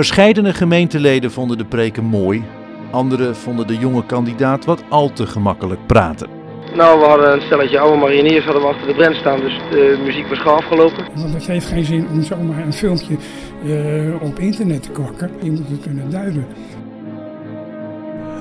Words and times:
Verscheidene 0.00 0.54
gemeenteleden 0.54 1.30
vonden 1.30 1.58
de 1.58 1.64
preken 1.64 2.04
mooi. 2.04 2.44
Anderen 2.90 3.36
vonden 3.36 3.66
de 3.66 3.76
jonge 3.76 4.06
kandidaat 4.06 4.64
wat 4.64 4.82
al 4.88 5.12
te 5.12 5.26
gemakkelijk 5.26 5.86
praten. 5.86 6.28
Nou, 6.74 7.00
we 7.00 7.06
hadden 7.06 7.32
een 7.32 7.40
stelletje 7.40 7.78
oude 7.78 7.96
mariniers 7.96 8.44
hadden 8.44 8.62
we 8.62 8.68
achter 8.68 8.86
de 8.86 8.94
brand 8.94 9.16
staan, 9.16 9.40
dus 9.40 9.58
de 9.70 10.00
muziek 10.04 10.28
was 10.28 10.38
gauw 10.38 10.54
afgelopen. 10.54 11.04
Want 11.14 11.34
het 11.34 11.46
heeft 11.46 11.66
geen 11.66 11.84
zin 11.84 12.06
om 12.10 12.22
zomaar 12.22 12.64
een 12.64 12.72
filmpje 12.72 13.16
uh, 13.64 14.22
op 14.22 14.38
internet 14.38 14.82
te 14.82 14.90
kwakken. 14.90 15.30
Je 15.42 15.50
moet 15.50 15.68
het 15.68 15.80
kunnen 15.80 16.10
duiden. 16.10 16.46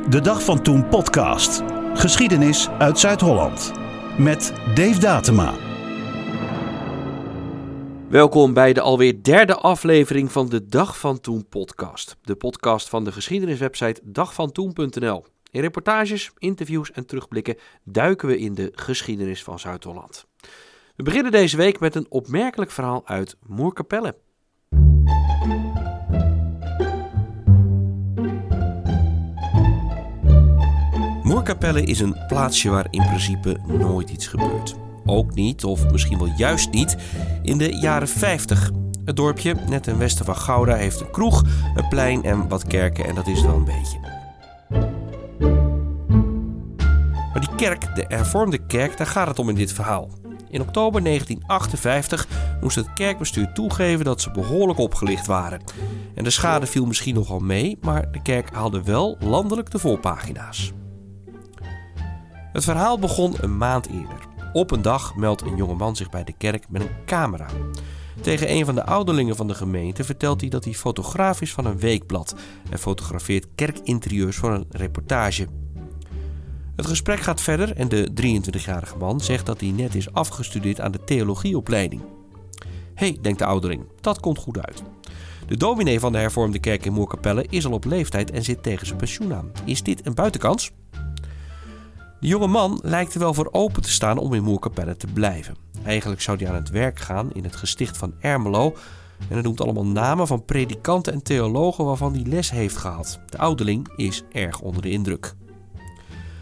De 0.10 0.22
Dag 0.22 0.44
van 0.44 0.62
Toen 0.62 0.88
podcast. 0.88 1.64
Geschiedenis 1.94 2.70
uit 2.78 3.00
Zuid-Holland. 3.00 3.72
Met 4.18 4.54
Dave 4.76 5.00
Datema. 5.00 5.69
Welkom 8.10 8.54
bij 8.54 8.74
de 8.74 8.82
alweer 8.82 9.24
derde 9.24 9.56
aflevering 9.56 10.32
van 10.32 10.50
de 10.50 10.66
Dag 10.66 11.00
van 11.00 11.20
Toen 11.20 11.48
podcast. 11.48 12.18
De 12.22 12.36
podcast 12.36 12.90
van 12.90 13.04
de 13.04 13.12
geschiedeniswebsite 13.12 14.02
dagvantoen.nl. 14.04 15.26
In 15.52 15.62
reportages, 15.62 16.32
interviews 16.38 16.92
en 16.92 17.06
terugblikken 17.06 17.56
duiken 17.84 18.28
we 18.28 18.38
in 18.38 18.54
de 18.54 18.72
geschiedenis 18.76 19.44
van 19.44 19.60
Zuid-Holland. 19.60 20.26
We 20.96 21.04
beginnen 21.04 21.32
deze 21.32 21.58
week 21.58 21.80
met 21.80 21.96
een 21.96 22.06
opmerkelijk 22.10 22.72
verhaal 22.72 23.08
uit 23.08 23.38
Moerkapelle. 23.48 24.16
Moerkapelle 31.24 31.84
is 31.84 32.00
een 32.00 32.16
plaatsje 32.28 32.70
waar 32.70 32.88
in 32.90 33.06
principe 33.06 33.58
nooit 33.68 34.10
iets 34.10 34.28
gebeurt. 34.28 34.89
Ook 35.10 35.34
niet, 35.34 35.64
of 35.64 35.92
misschien 35.92 36.18
wel 36.18 36.34
juist 36.38 36.72
niet, 36.72 36.98
in 37.42 37.58
de 37.58 37.78
jaren 37.78 38.08
50. 38.08 38.72
Het 39.06 39.16
dorpje, 39.16 39.56
net 39.70 39.84
ten 39.84 39.98
westen 39.98 40.26
van 40.26 40.36
Gouda, 40.36 40.76
heeft 40.76 41.00
een 41.00 41.12
kroeg, 41.12 41.44
een 41.76 41.88
plein 41.88 42.24
en 42.24 42.48
wat 42.48 42.68
kerken 42.68 43.06
en 43.06 43.16
dat 43.16 43.28
is 43.28 43.42
wel 43.42 43.56
een 43.56 43.66
beetje. 43.66 44.00
Maar 47.32 47.42
die 47.42 47.56
kerk, 47.56 47.96
de 47.96 48.06
hervormde 48.08 48.66
kerk, 48.66 48.98
daar 48.98 49.08
gaat 49.08 49.28
het 49.28 49.40
om 49.40 49.50
in 49.50 49.56
dit 49.56 49.74
verhaal. 49.74 50.10
In 50.50 50.62
oktober 50.62 51.04
1958 51.04 52.28
moest 52.62 52.76
het 52.76 52.94
kerkbestuur 52.94 53.52
toegeven 53.54 54.06
dat 54.06 54.22
ze 54.22 54.32
behoorlijk 54.32 54.80
opgelicht 54.80 55.28
waren. 55.28 55.62
En 56.16 56.24
de 56.24 56.30
schade 56.30 56.66
viel 56.66 56.86
misschien 56.86 57.16
nogal 57.16 57.40
mee, 57.40 57.78
maar 57.82 58.12
de 58.12 58.22
kerk 58.22 58.54
haalde 58.54 58.84
wel 58.84 59.18
landelijk 59.20 59.72
de 59.72 59.80
voorpagina's. 59.80 60.72
Het 62.54 62.64
verhaal 62.64 63.00
begon 63.00 63.36
een 63.40 63.58
maand 63.58 63.88
eerder. 63.88 64.29
Op 64.54 64.72
een 64.72 64.82
dag 64.82 65.16
meldt 65.16 65.42
een 65.42 65.56
jongeman 65.56 65.96
zich 65.96 66.10
bij 66.10 66.24
de 66.24 66.34
kerk 66.38 66.70
met 66.70 66.82
een 66.82 67.06
camera. 67.06 67.48
Tegen 68.22 68.52
een 68.52 68.66
van 68.66 68.76
de 68.76 68.86
ouderlingen 68.86 69.36
van 69.36 69.48
de 69.48 69.54
gemeente 69.54 70.04
vertelt 70.04 70.42
hij 70.42 70.50
dat 70.50 70.64
hij 70.64 70.74
fotograaf 70.74 71.42
is 71.42 71.54
van 71.54 71.66
een 71.66 71.80
weekblad 71.80 72.36
en 72.70 72.80
fotografeert 72.80 73.48
kerkinterieurs 73.56 74.38
voor 74.38 74.52
een 74.52 74.66
reportage. 74.70 75.48
Het 76.76 76.88
gesprek 76.88 77.20
gaat 77.20 77.42
verder 77.42 77.76
en 77.76 77.88
de 77.88 78.10
23-jarige 78.22 78.98
man 78.98 79.20
zegt 79.22 79.46
dat 79.46 79.60
hij 79.60 79.70
net 79.70 79.96
is 79.96 80.14
afgestudeerd 80.14 80.82
aan 80.82 80.92
de 80.92 81.04
theologieopleiding. 81.04 82.02
Hé, 82.94 83.08
hey, 83.08 83.18
denkt 83.22 83.40
de 83.40 83.46
ouderling, 83.46 83.84
dat 84.02 84.20
komt 84.20 84.38
goed 84.38 84.66
uit. 84.66 84.84
De 85.48 85.58
dominee 85.58 86.00
van 86.00 86.12
de 86.12 86.18
hervormde 86.18 86.60
kerk 86.60 86.86
in 86.86 86.94
Moerkapelle 86.94 87.46
is 87.50 87.66
al 87.66 87.72
op 87.72 87.86
leeftijd 87.86 88.32
en 88.32 88.44
zit 88.44 88.64
tegen 88.64 88.86
zijn 88.86 88.98
pensioen 88.98 89.34
aan. 89.34 89.52
Is 89.66 89.84
dit 89.84 90.06
een 90.06 90.14
buitenkans? 90.14 90.72
De 92.20 92.28
jonge 92.28 92.48
man 92.48 92.80
lijkt 92.84 93.14
er 93.14 93.20
wel 93.20 93.34
voor 93.34 93.50
open 93.52 93.82
te 93.82 93.90
staan 93.90 94.18
om 94.18 94.34
in 94.34 94.44
Moerkapelle 94.44 94.98
te 94.98 95.08
blijven. 95.08 95.56
Eigenlijk 95.84 96.22
zou 96.22 96.38
hij 96.38 96.50
aan 96.50 96.56
het 96.56 96.70
werk 96.70 97.00
gaan 97.00 97.34
in 97.34 97.44
het 97.44 97.56
gesticht 97.56 97.98
van 97.98 98.14
Ermelo. 98.20 98.74
En 99.20 99.34
hij 99.34 99.42
noemt 99.42 99.62
allemaal 99.62 99.86
namen 99.86 100.28
van 100.28 100.46
predikanten 100.46 101.14
en 101.14 101.24
theologen 101.24 101.86
waarvan 101.86 102.14
hij 102.14 102.24
les 102.26 102.52
heeft 102.52 102.78
gehad. 102.78 103.20
De 103.30 103.38
ouderling 103.38 103.88
is 103.96 104.24
erg 104.32 104.60
onder 104.60 104.82
de 104.82 104.90
indruk. 104.90 105.34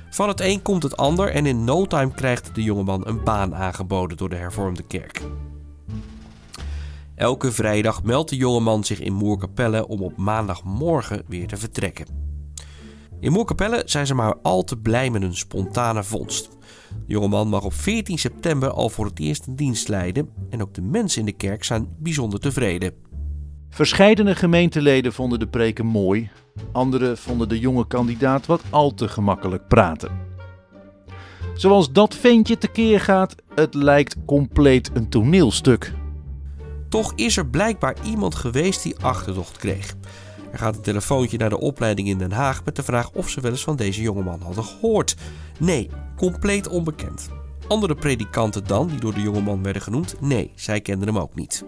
Van 0.09 0.27
het 0.27 0.41
een 0.41 0.61
komt 0.61 0.83
het 0.83 0.97
ander 0.97 1.29
en 1.29 1.45
in 1.45 1.63
no 1.63 1.85
time 1.85 2.11
krijgt 2.11 2.55
de 2.55 2.63
jongeman 2.63 3.07
een 3.07 3.23
baan 3.23 3.55
aangeboden 3.55 4.17
door 4.17 4.29
de 4.29 4.35
hervormde 4.35 4.83
kerk. 4.83 5.21
Elke 7.15 7.51
vrijdag 7.51 8.03
meldt 8.03 8.29
de 8.29 8.35
jongeman 8.35 8.83
zich 8.83 8.99
in 8.99 9.13
Moerkapelle 9.13 9.87
om 9.87 10.01
op 10.01 10.17
maandagmorgen 10.17 11.23
weer 11.27 11.47
te 11.47 11.57
vertrekken. 11.57 12.26
In 13.19 13.31
Moerkapelle 13.31 13.81
zijn 13.85 14.07
ze 14.07 14.13
maar 14.13 14.35
al 14.41 14.63
te 14.63 14.77
blij 14.77 15.09
met 15.09 15.21
een 15.21 15.35
spontane 15.35 16.03
vondst. 16.03 16.49
De 16.89 17.13
jongeman 17.13 17.47
mag 17.47 17.63
op 17.63 17.73
14 17.73 18.17
september 18.17 18.69
al 18.69 18.89
voor 18.89 19.05
het 19.05 19.19
eerst 19.19 19.47
een 19.47 19.55
dienst 19.55 19.87
leiden 19.87 20.29
en 20.49 20.61
ook 20.61 20.73
de 20.73 20.81
mensen 20.81 21.19
in 21.19 21.25
de 21.25 21.31
kerk 21.31 21.63
zijn 21.63 21.87
bijzonder 21.97 22.39
tevreden. 22.39 22.93
Verscheidene 23.69 24.35
gemeenteleden 24.35 25.13
vonden 25.13 25.39
de 25.39 25.47
preken 25.47 25.85
mooi, 25.85 26.29
anderen 26.71 27.17
vonden 27.17 27.49
de 27.49 27.59
jonge 27.59 27.87
kandidaat 27.87 28.45
wat 28.45 28.61
al 28.69 28.93
te 28.93 29.07
gemakkelijk 29.07 29.67
praten. 29.67 30.11
Zoals 31.53 31.91
dat 31.91 32.15
ventje 32.15 32.57
tekeer 32.57 32.99
gaat, 32.99 33.35
het 33.55 33.73
lijkt 33.73 34.15
compleet 34.25 34.91
een 34.93 35.09
toneelstuk. 35.09 35.93
Toch 36.89 37.13
is 37.15 37.37
er 37.37 37.47
blijkbaar 37.47 37.95
iemand 38.03 38.35
geweest 38.35 38.83
die 38.83 38.97
achterdocht 38.97 39.57
kreeg. 39.57 39.95
Er 40.51 40.57
gaat 40.57 40.75
een 40.75 40.81
telefoontje 40.81 41.37
naar 41.37 41.49
de 41.49 41.59
opleiding 41.59 42.07
in 42.07 42.17
Den 42.17 42.31
Haag 42.31 42.65
met 42.65 42.75
de 42.75 42.83
vraag 42.83 43.11
of 43.11 43.29
ze 43.29 43.41
wel 43.41 43.51
eens 43.51 43.63
van 43.63 43.75
deze 43.75 44.01
jongeman 44.01 44.41
hadden 44.41 44.63
gehoord. 44.63 45.15
Nee, 45.59 45.89
compleet 46.15 46.67
onbekend. 46.67 47.29
Andere 47.67 47.95
predikanten 47.95 48.67
dan, 48.67 48.87
die 48.87 48.99
door 48.99 49.13
de 49.13 49.21
jongeman 49.21 49.63
werden 49.63 49.81
genoemd, 49.81 50.15
nee, 50.21 50.51
zij 50.55 50.81
kenden 50.81 51.07
hem 51.07 51.17
ook 51.17 51.35
niet. 51.35 51.63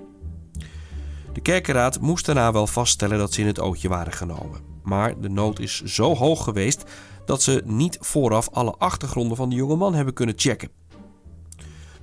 De 1.33 1.41
kerkenraad 1.41 1.99
moest 1.99 2.25
daarna 2.25 2.51
wel 2.51 2.67
vaststellen 2.67 3.17
dat 3.17 3.33
ze 3.33 3.41
in 3.41 3.47
het 3.47 3.59
ootje 3.59 3.89
waren 3.89 4.13
genomen. 4.13 4.59
Maar 4.83 5.19
de 5.21 5.29
nood 5.29 5.59
is 5.59 5.83
zo 5.83 6.15
hoog 6.15 6.43
geweest 6.43 6.83
dat 7.25 7.41
ze 7.41 7.61
niet 7.65 7.97
vooraf 8.01 8.49
alle 8.49 8.75
achtergronden 8.77 9.37
van 9.37 9.49
de 9.49 9.55
jongeman 9.55 9.93
hebben 9.93 10.13
kunnen 10.13 10.35
checken. 10.37 10.78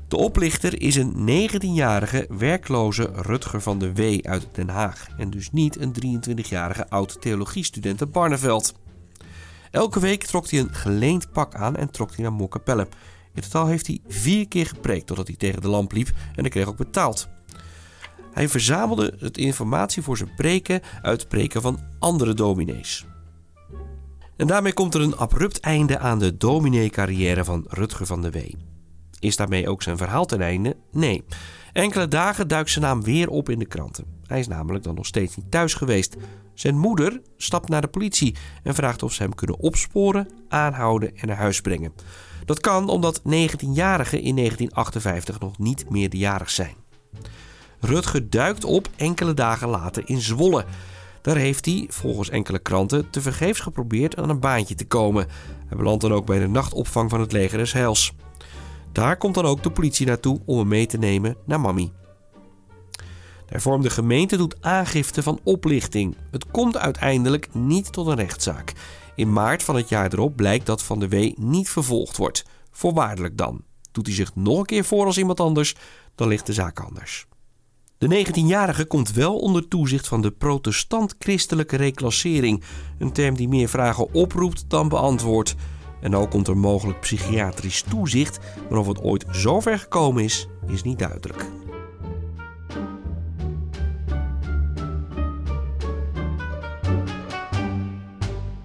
De 0.08 0.16
oplichter 0.16 0.80
is 0.80 0.96
een 0.96 1.48
19-jarige 1.50 2.26
werkloze 2.28 3.10
Rutger 3.14 3.60
van 3.60 3.78
de 3.78 3.92
W 3.92 4.26
uit 4.26 4.48
Den 4.52 4.68
Haag 4.68 5.06
en 5.16 5.30
dus 5.30 5.50
niet 5.52 5.80
een 5.80 5.94
23-jarige 6.20 6.88
oud-theologiestudent 6.88 8.00
uit 8.00 8.12
Barneveld. 8.12 8.74
Elke 9.70 10.00
week 10.00 10.24
trok 10.24 10.50
hij 10.50 10.60
een 10.60 10.74
geleend 10.74 11.32
pak 11.32 11.54
aan 11.54 11.76
en 11.76 11.90
trok 11.90 12.14
hij 12.14 12.22
naar 12.22 12.32
Moerkapelle. 12.32 12.88
In 13.34 13.42
totaal 13.42 13.66
heeft 13.66 13.86
hij 13.86 14.00
vier 14.08 14.48
keer 14.48 14.66
gepreekt 14.66 15.06
totdat 15.06 15.26
hij 15.26 15.36
tegen 15.36 15.60
de 15.60 15.68
lamp 15.68 15.92
liep 15.92 16.08
en 16.08 16.40
hij 16.40 16.50
kreeg 16.50 16.66
ook 16.66 16.76
betaald. 16.76 17.28
Hij 18.32 18.48
verzamelde 18.48 19.14
het 19.18 19.38
informatie 19.38 20.02
voor 20.02 20.16
zijn 20.16 20.34
preken 20.36 20.80
uit 21.02 21.28
preken 21.28 21.62
van 21.62 21.80
andere 21.98 22.34
dominees. 22.34 23.06
En 24.36 24.46
daarmee 24.46 24.72
komt 24.72 24.94
er 24.94 25.00
een 25.00 25.16
abrupt 25.16 25.60
einde 25.60 25.98
aan 25.98 26.18
de 26.18 26.36
dominee-carrière 26.36 27.44
van 27.44 27.64
Rutger 27.68 28.06
van 28.06 28.22
de 28.22 28.30
W. 28.30 28.38
Is 29.18 29.36
daarmee 29.36 29.68
ook 29.68 29.82
zijn 29.82 29.96
verhaal 29.96 30.24
ten 30.24 30.40
einde? 30.40 30.76
Nee. 30.92 31.24
Enkele 31.72 32.08
dagen 32.08 32.48
duikt 32.48 32.70
zijn 32.70 32.84
naam 32.84 33.02
weer 33.02 33.28
op 33.28 33.48
in 33.48 33.58
de 33.58 33.66
kranten. 33.66 34.04
Hij 34.26 34.38
is 34.38 34.48
namelijk 34.48 34.84
dan 34.84 34.94
nog 34.94 35.06
steeds 35.06 35.36
niet 35.36 35.50
thuis 35.50 35.74
geweest. 35.74 36.16
Zijn 36.54 36.78
moeder 36.78 37.20
stapt 37.36 37.68
naar 37.68 37.80
de 37.80 37.88
politie 37.88 38.34
en 38.62 38.74
vraagt 38.74 39.02
of 39.02 39.12
ze 39.12 39.22
hem 39.22 39.34
kunnen 39.34 39.58
opsporen, 39.58 40.28
aanhouden 40.48 41.16
en 41.16 41.26
naar 41.26 41.36
huis 41.36 41.60
brengen. 41.60 41.92
Dat 42.44 42.60
kan 42.60 42.88
omdat 42.88 43.18
19-jarigen 43.18 44.20
in 44.22 44.36
1958 44.36 45.40
nog 45.40 45.58
niet 45.58 45.90
meerderjarig 45.90 46.50
zijn. 46.50 46.74
Rutger 47.80 48.30
duikt 48.30 48.64
op 48.64 48.88
enkele 48.96 49.34
dagen 49.34 49.68
later 49.68 50.02
in 50.06 50.20
Zwolle. 50.20 50.64
Daar 51.22 51.36
heeft 51.36 51.64
hij, 51.64 51.86
volgens 51.88 52.30
enkele 52.30 52.58
kranten, 52.58 53.10
tevergeefs 53.10 53.60
geprobeerd 53.60 54.16
aan 54.16 54.28
een 54.28 54.40
baantje 54.40 54.74
te 54.74 54.86
komen. 54.86 55.26
Hij 55.66 55.76
belandt 55.76 56.02
dan 56.02 56.12
ook 56.12 56.26
bij 56.26 56.38
de 56.38 56.48
nachtopvang 56.48 57.10
van 57.10 57.20
het 57.20 57.32
leger 57.32 57.58
des 57.58 57.72
Heils. 57.72 58.14
Daar 58.96 59.16
komt 59.16 59.34
dan 59.34 59.44
ook 59.44 59.62
de 59.62 59.70
politie 59.70 60.06
naartoe 60.06 60.40
om 60.44 60.58
hem 60.58 60.68
mee 60.68 60.86
te 60.86 60.98
nemen 60.98 61.36
naar 61.44 61.60
Mami. 61.60 61.92
De 62.92 63.02
hervormde 63.46 63.90
gemeente 63.90 64.36
doet 64.36 64.56
aangifte 64.60 65.22
van 65.22 65.40
oplichting. 65.42 66.16
Het 66.30 66.50
komt 66.50 66.76
uiteindelijk 66.76 67.54
niet 67.54 67.92
tot 67.92 68.06
een 68.06 68.14
rechtszaak. 68.14 68.72
In 69.14 69.32
maart 69.32 69.62
van 69.62 69.76
het 69.76 69.88
jaar 69.88 70.12
erop 70.12 70.36
blijkt 70.36 70.66
dat 70.66 70.82
Van 70.82 70.98
der 70.98 71.08
W 71.08 71.32
niet 71.34 71.68
vervolgd 71.68 72.16
wordt. 72.16 72.44
Voorwaardelijk 72.70 73.36
dan. 73.36 73.62
Doet 73.92 74.06
hij 74.06 74.14
zich 74.14 74.34
nog 74.34 74.58
een 74.58 74.64
keer 74.64 74.84
voor 74.84 75.06
als 75.06 75.18
iemand 75.18 75.40
anders, 75.40 75.74
dan 76.14 76.28
ligt 76.28 76.46
de 76.46 76.52
zaak 76.52 76.80
anders. 76.80 77.26
De 77.98 78.26
19-jarige 78.26 78.84
komt 78.84 79.12
wel 79.12 79.38
onder 79.38 79.68
toezicht 79.68 80.08
van 80.08 80.20
de 80.20 80.30
protestant-christelijke 80.30 81.76
reclassering, 81.76 82.62
een 82.98 83.12
term 83.12 83.36
die 83.36 83.48
meer 83.48 83.68
vragen 83.68 84.14
oproept 84.14 84.64
dan 84.68 84.88
beantwoordt. 84.88 85.54
En 86.00 86.16
ook 86.16 86.30
komt 86.30 86.48
er 86.48 86.56
mogelijk 86.56 87.00
psychiatrisch 87.00 87.82
toezicht, 87.82 88.38
maar 88.70 88.78
of 88.78 88.86
het 88.86 89.02
ooit 89.02 89.24
zover 89.30 89.78
gekomen 89.78 90.24
is, 90.24 90.48
is 90.66 90.82
niet 90.82 90.98
duidelijk. 90.98 91.46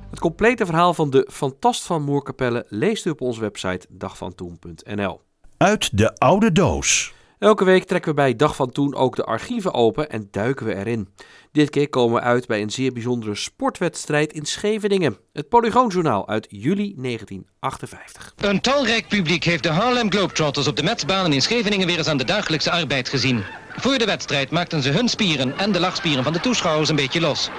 Het 0.10 0.20
complete 0.20 0.66
verhaal 0.66 0.94
van 0.94 1.10
de 1.10 1.28
Fantast 1.32 1.84
van 1.84 2.04
Moerkapelle 2.04 2.66
leest 2.70 3.06
u 3.06 3.10
op 3.10 3.22
onze 3.22 3.42
website 3.42 3.88
dagvantoen.nl. 3.90 5.22
Uit 5.58 5.98
de 5.98 6.16
oude 6.16 6.52
doos. 6.52 7.14
Elke 7.42 7.64
week 7.64 7.84
trekken 7.84 8.10
we 8.10 8.16
bij 8.16 8.36
Dag 8.36 8.56
van 8.56 8.72
Toen 8.72 8.96
ook 8.96 9.16
de 9.16 9.24
archieven 9.24 9.74
open 9.74 10.10
en 10.10 10.28
duiken 10.32 10.66
we 10.66 10.76
erin. 10.76 11.08
Dit 11.52 11.70
keer 11.70 11.90
komen 11.90 12.16
we 12.16 12.22
uit 12.22 12.48
bij 12.48 12.62
een 12.62 12.70
zeer 12.70 12.94
bijzondere 12.94 13.36
sportwedstrijd 13.36 14.34
in 14.34 14.46
Scheveningen. 14.46 15.18
Het 15.34 15.50
Polygoonjournaal 15.50 16.28
uit 16.28 16.48
juli 16.50 16.94
1958. 16.98 18.34
Een 18.38 18.62
talrijk 18.62 19.08
publiek 19.08 19.44
heeft 19.44 19.64
de 19.64 19.70
Harlem 19.70 20.12
Globetrotters 20.12 20.68
op 20.68 20.76
de 20.76 20.84
metsbanen 20.84 21.34
in 21.34 21.42
Scheveningen 21.42 21.88
weer 21.88 21.98
eens 21.98 22.08
aan 22.08 22.18
de 22.18 22.26
dagelijkse 22.26 22.72
arbeid 22.72 23.10
gezien. 23.10 23.44
Voor 23.76 23.98
de 23.98 24.06
wedstrijd 24.06 24.52
maakten 24.52 24.82
ze 24.82 24.90
hun 24.90 25.10
spieren 25.10 25.58
en 25.58 25.72
de 25.72 25.80
lachspieren 25.80 26.24
van 26.24 26.34
de 26.34 26.40
toeschouwers 26.40 26.90
een 26.90 26.96
beetje 26.96 27.22
los. 27.22 27.50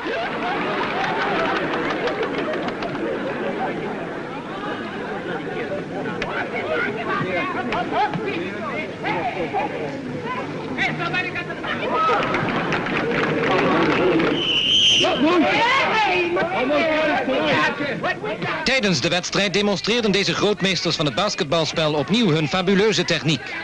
Tijdens 18.65 19.01
de 19.01 19.09
wedstrijd 19.09 19.53
demonstreerden 19.53 20.11
deze 20.11 20.35
grootmeesters 20.35 20.97
van 20.97 21.07
het 21.07 21.15
basketbalspel 21.15 21.95
opnieuw 21.95 22.31
hun 22.31 22.49
fabuleuze 22.49 23.05
techniek. 23.05 23.55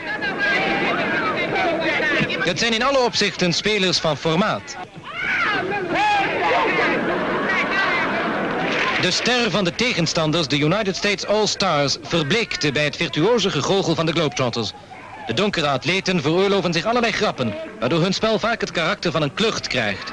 Het 2.45 2.59
zijn 2.59 2.73
in 2.75 2.83
alle 2.83 2.99
opzichten 2.99 3.53
spelers 3.53 3.99
van 3.99 4.17
formaat. 4.17 4.77
De 9.01 9.11
ster 9.11 9.51
van 9.51 9.65
de 9.65 9.75
tegenstanders, 9.75 10.49
de 10.49 10.59
United 10.59 10.97
States 10.97 11.27
All-Stars, 11.27 11.97
verbleekte 12.03 12.73
bij 12.73 12.85
het 12.85 12.97
virtuoze 12.97 13.51
gegogel 13.51 13.95
van 13.95 14.07
de 14.07 14.13
Globetrotters. 14.13 14.73
De 15.27 15.35
donkere 15.35 15.69
atleten 15.69 16.23
veroorloven 16.23 16.73
zich 16.73 16.85
allerlei 16.85 17.13
grappen, 17.13 17.55
waardoor 17.79 18.01
hun 18.01 18.15
spel 18.15 18.39
vaak 18.39 18.61
het 18.61 18.71
karakter 18.71 19.13
van 19.13 19.23
een 19.23 19.35
klucht 19.35 19.67
krijgt. 19.67 20.13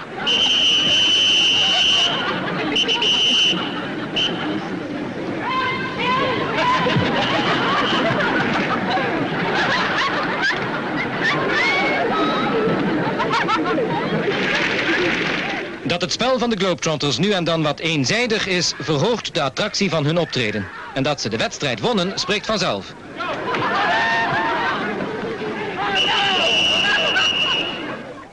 Dat 15.96 16.04
het 16.04 16.14
spel 16.14 16.40
van 16.40 16.50
de 16.50 16.56
Globetrotters 16.56 17.18
nu 17.18 17.32
en 17.32 17.44
dan 17.44 17.64
wat 17.64 17.80
eenzijdig 17.80 18.48
is, 18.48 18.74
verhoogt 18.80 19.34
de 19.34 19.42
attractie 19.42 19.90
van 19.90 20.06
hun 20.06 20.18
optreden. 20.18 20.68
En 20.94 21.04
dat 21.04 21.22
ze 21.22 21.30
de 21.30 21.38
wedstrijd 21.38 21.80
wonnen, 21.80 22.20
spreekt 22.20 22.46
vanzelf. 22.46 22.94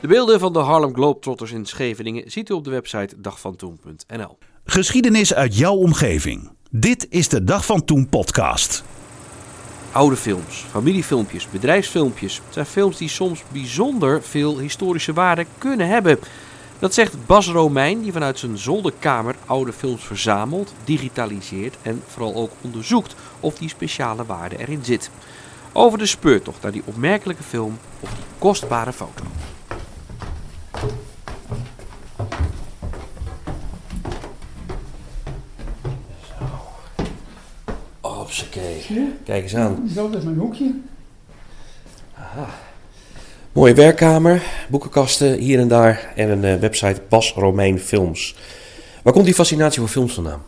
De 0.01 0.07
beelden 0.07 0.39
van 0.39 0.53
de 0.53 0.59
Harlem 0.59 0.93
Globetrotters 0.93 1.51
in 1.51 1.65
Scheveningen 1.65 2.31
ziet 2.31 2.49
u 2.49 2.53
op 2.53 2.63
de 2.63 2.69
website 2.69 3.15
dagvantoen.nl. 3.17 4.37
Geschiedenis 4.65 5.33
uit 5.33 5.57
jouw 5.57 5.75
omgeving. 5.75 6.51
Dit 6.69 7.07
is 7.09 7.29
de 7.29 7.43
Dag 7.43 7.65
van 7.65 7.85
Toen 7.85 8.09
podcast. 8.09 8.83
Oude 9.91 10.15
films, 10.15 10.65
familiefilmpjes, 10.69 11.49
bedrijfsfilmpjes 11.49 12.41
zijn 12.49 12.65
films 12.65 12.97
die 12.97 13.09
soms 13.09 13.43
bijzonder 13.51 14.23
veel 14.23 14.57
historische 14.57 15.13
waarde 15.13 15.45
kunnen 15.57 15.87
hebben. 15.87 16.19
Dat 16.83 16.93
zegt 16.93 17.25
Bas 17.25 17.47
Romein, 17.47 18.01
die 18.01 18.11
vanuit 18.11 18.39
zijn 18.39 18.57
zolderkamer 18.57 19.35
oude 19.45 19.73
films 19.73 20.03
verzamelt, 20.03 20.73
digitaliseert 20.83 21.77
en 21.81 22.01
vooral 22.07 22.35
ook 22.35 22.51
onderzoekt 22.61 23.15
of 23.39 23.57
die 23.57 23.69
speciale 23.69 24.25
waarde 24.25 24.57
erin 24.57 24.83
zit. 24.83 25.09
Over 25.73 25.97
de 25.97 26.05
speurtocht 26.05 26.61
naar 26.61 26.71
die 26.71 26.81
opmerkelijke 26.85 27.43
film 27.43 27.77
of 27.99 28.09
die 28.09 28.23
kostbare 28.37 28.93
foto. 28.93 29.23
Hopsakee. 38.01 39.13
Kijk 39.23 39.43
eens 39.43 39.55
aan. 39.55 39.89
Dat 39.93 40.15
is 40.15 40.23
mijn 40.23 40.37
hoekje. 40.37 40.75
Mooie 43.53 43.73
werkkamer, 43.73 44.43
boekenkasten 44.69 45.37
hier 45.37 45.59
en 45.59 45.67
daar 45.67 46.11
en 46.15 46.29
een 46.29 46.43
eh, 46.43 46.59
website 46.59 47.01
Bas 47.09 47.33
Romein 47.33 47.79
Films. 47.79 48.35
Waar 49.03 49.13
komt 49.13 49.25
die 49.25 49.33
fascinatie 49.33 49.79
voor 49.79 49.89
films 49.89 50.13
vandaan? 50.13 50.41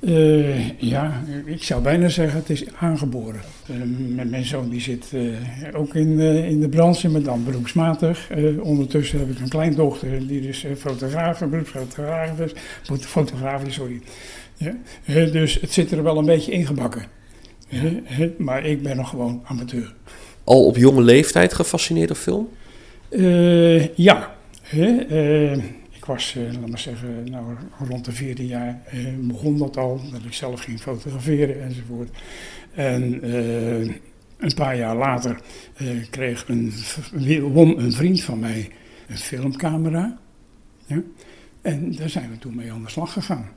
Eh, 0.00 0.78
ja, 0.78 1.22
ik 1.44 1.62
zou 1.62 1.82
bijna 1.82 2.08
zeggen 2.08 2.38
het 2.38 2.50
is 2.50 2.64
aangeboren. 2.78 3.40
Eh, 3.66 3.74
mijn, 4.14 4.30
mijn 4.30 4.44
zoon 4.44 4.68
die 4.68 4.80
zit 4.80 5.12
ook 5.74 5.94
in, 5.94 6.18
in 6.20 6.60
de 6.60 6.68
branche, 6.68 7.08
maar 7.08 7.22
dan 7.22 7.44
beroepsmatig. 7.44 8.28
Ondertussen 8.62 9.18
heb 9.18 9.30
ik 9.30 9.40
een 9.40 9.48
kleindochter 9.48 10.26
die 10.26 10.40
dus 10.40 10.66
fotograaf, 10.78 11.38
beroepsfotograaf 11.38 12.38
is. 12.40 12.52
foto- 12.82 13.06
Fotograaf 13.06 13.64
is, 13.64 13.74
sorry. 13.74 14.00
Ja, 14.56 14.74
dus 15.26 15.60
het 15.60 15.72
zit 15.72 15.90
er 15.92 16.02
wel 16.02 16.18
een 16.18 16.24
beetje 16.26 16.52
ingebakken. 16.52 17.04
Maar 18.38 18.64
ik 18.64 18.82
ben 18.82 18.96
nog 18.96 19.08
gewoon 19.08 19.42
amateur. 19.44 19.94
Al 20.44 20.66
op 20.66 20.76
jonge 20.76 21.02
leeftijd 21.02 21.54
gefascineerd 21.54 22.08
door 22.08 22.16
film? 22.16 22.48
Eh, 23.08 23.96
ja, 23.96 24.36
eh, 24.70 25.52
ik 25.90 26.04
was, 26.06 26.36
eh, 26.36 26.52
laat 26.52 26.68
maar 26.68 26.78
zeggen, 26.78 27.30
nou, 27.30 27.44
rond 27.88 28.04
de 28.04 28.12
14 28.12 28.46
jaar 28.46 28.82
begon 29.18 29.58
dat 29.58 29.76
al, 29.76 30.00
dat 30.12 30.24
ik 30.24 30.32
zelf 30.32 30.60
ging 30.60 30.80
fotograferen 30.80 31.62
enzovoort. 31.62 32.10
En 32.74 33.28
een 34.38 34.54
paar 34.54 34.76
jaar 34.76 34.96
later 34.96 35.40
kreeg 36.10 36.48
een, 36.48 36.72
won 37.52 37.80
een 37.80 37.92
vriend 37.92 38.22
van 38.22 38.38
mij 38.38 38.70
een 39.08 39.18
filmcamera. 39.18 40.18
Ja? 40.86 41.02
En 41.62 41.96
daar 41.96 42.08
zijn 42.08 42.30
we 42.30 42.38
toen 42.38 42.54
mee 42.54 42.72
aan 42.72 42.82
de 42.82 42.90
slag 42.90 43.12
gegaan. 43.12 43.48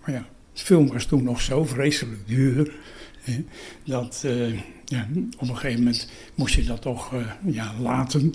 Maar 0.00 0.14
ja, 0.14 0.26
film 0.52 0.88
was 0.88 1.04
toen 1.04 1.24
nog 1.24 1.40
zo 1.40 1.64
vreselijk 1.64 2.20
duur. 2.26 2.74
hè, 3.20 3.44
dat 3.84 4.22
eh, 4.26 4.52
ja, 4.84 5.08
op 5.38 5.48
een 5.48 5.56
gegeven 5.56 5.78
moment 5.78 6.10
moest 6.34 6.54
je 6.54 6.64
dat 6.64 6.82
toch 6.82 7.14
eh, 7.14 7.26
ja, 7.44 7.72
laten. 7.80 8.34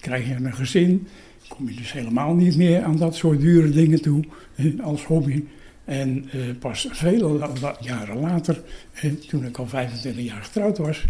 Krijg 0.00 0.28
je 0.28 0.34
een 0.34 0.54
gezin, 0.54 1.06
kom 1.48 1.68
je 1.68 1.74
dus 1.74 1.92
helemaal 1.92 2.34
niet 2.34 2.56
meer 2.56 2.82
aan 2.82 2.96
dat 2.96 3.14
soort 3.14 3.40
dure 3.40 3.70
dingen 3.70 4.02
toe 4.02 4.24
als 4.82 5.04
hobby. 5.04 5.44
En 5.84 6.28
eh, 6.30 6.40
pas 6.58 6.88
vele 6.90 7.48
jaren 7.80 8.20
later, 8.20 8.62
toen 9.28 9.44
ik 9.44 9.58
al 9.58 9.66
25 9.66 10.24
jaar 10.24 10.42
getrouwd 10.42 10.78
was, 10.78 11.04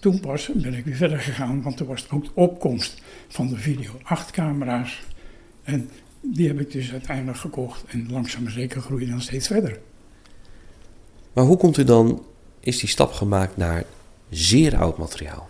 toen 0.00 0.20
pas 0.20 0.50
ben 0.54 0.74
ik 0.74 0.84
weer 0.84 0.96
verder 0.96 1.18
gegaan, 1.18 1.62
want 1.62 1.76
toen 1.76 1.86
was 1.86 2.10
ook 2.10 2.24
de 2.24 2.30
opkomst 2.34 3.02
van 3.28 3.48
de 3.48 3.56
video 3.56 3.90
8 4.02 4.30
camera's. 4.30 5.02
En 5.62 5.90
die 6.20 6.46
heb 6.46 6.60
ik 6.60 6.72
dus 6.72 6.92
uiteindelijk 6.92 7.38
gekocht 7.38 7.84
en 7.86 8.06
langzaam 8.10 8.42
maar 8.42 8.52
zeker 8.52 8.80
groeide 8.80 9.10
dan 9.10 9.20
steeds 9.20 9.46
verder. 9.46 9.78
Maar 11.32 11.44
hoe 11.44 11.56
komt 11.56 11.76
u 11.76 11.84
dan, 11.84 12.22
is 12.60 12.78
die 12.78 12.88
stap 12.88 13.12
gemaakt 13.12 13.56
naar 13.56 13.84
zeer 14.30 14.76
oud 14.76 14.98
materiaal? 14.98 15.48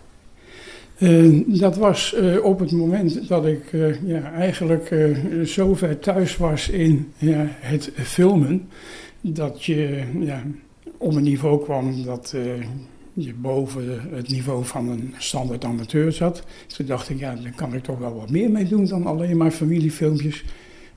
Eh, 0.97 1.41
dat 1.45 1.77
was 1.77 2.13
eh, 2.13 2.43
op 2.43 2.59
het 2.59 2.71
moment 2.71 3.27
dat 3.27 3.45
ik 3.45 3.73
eh, 3.73 4.07
ja, 4.07 4.31
eigenlijk 4.31 4.95
zo 5.45 5.75
ver 5.75 5.99
thuis 5.99 6.37
was 6.37 6.69
in 6.69 7.11
ja, 7.17 7.45
het 7.49 7.91
filmen, 7.95 8.69
dat 9.21 9.63
je 9.63 10.03
ja, 10.19 10.43
op 10.97 11.15
een 11.15 11.23
niveau 11.23 11.63
kwam 11.63 12.03
dat 12.03 12.35
eh, 13.19 13.25
je 13.25 13.33
boven 13.33 14.01
het 14.15 14.27
niveau 14.29 14.65
van 14.65 14.89
een 14.89 15.13
standaard 15.17 15.65
amateur 15.65 16.11
zat. 16.11 16.43
Toen 16.67 16.85
dacht 16.85 17.09
ik, 17.09 17.19
ja, 17.19 17.35
daar 17.35 17.53
kan 17.55 17.73
ik 17.73 17.83
toch 17.83 17.99
wel 17.99 18.15
wat 18.15 18.29
meer 18.29 18.51
mee 18.51 18.65
doen 18.67 18.85
dan 18.85 19.05
alleen 19.05 19.37
maar 19.37 19.51
familiefilmpjes. 19.51 20.43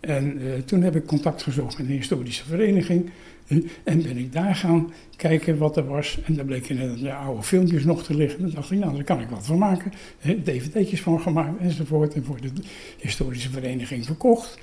En 0.00 0.38
eh, 0.41 0.59
toen 0.64 0.83
heb 0.83 0.97
ik 0.97 1.07
contact 1.07 1.43
gezocht 1.43 1.79
met 1.79 1.87
een 1.87 1.93
historische 1.93 2.45
vereniging. 2.45 3.11
eh, 3.47 3.57
En 3.85 4.02
ben 4.02 4.17
ik 4.17 4.33
daar 4.33 4.55
gaan 4.55 4.93
kijken 5.17 5.59
wat 5.59 5.76
er 5.76 5.87
was. 5.87 6.19
En 6.25 6.35
daar 6.35 6.45
bleken 6.45 6.71
inderdaad 6.79 7.00
ja, 7.00 7.17
oude 7.17 7.43
filmpjes 7.43 7.85
nog 7.85 8.02
te 8.02 8.14
liggen. 8.14 8.41
Dan 8.41 8.50
dacht 8.50 8.71
ik, 8.71 8.79
nou, 8.79 8.95
daar 8.95 9.05
kan 9.05 9.21
ik 9.21 9.29
wat 9.29 9.47
van 9.47 9.59
maken. 9.59 9.93
hè, 10.19 10.43
DVD'tjes 10.43 11.00
van 11.00 11.21
gemaakt 11.21 11.61
enzovoort. 11.61 12.14
En 12.14 12.25
voor 12.25 12.41
de 12.41 12.50
historische 12.99 13.50
vereniging 13.50 14.05
verkocht. 14.05 14.59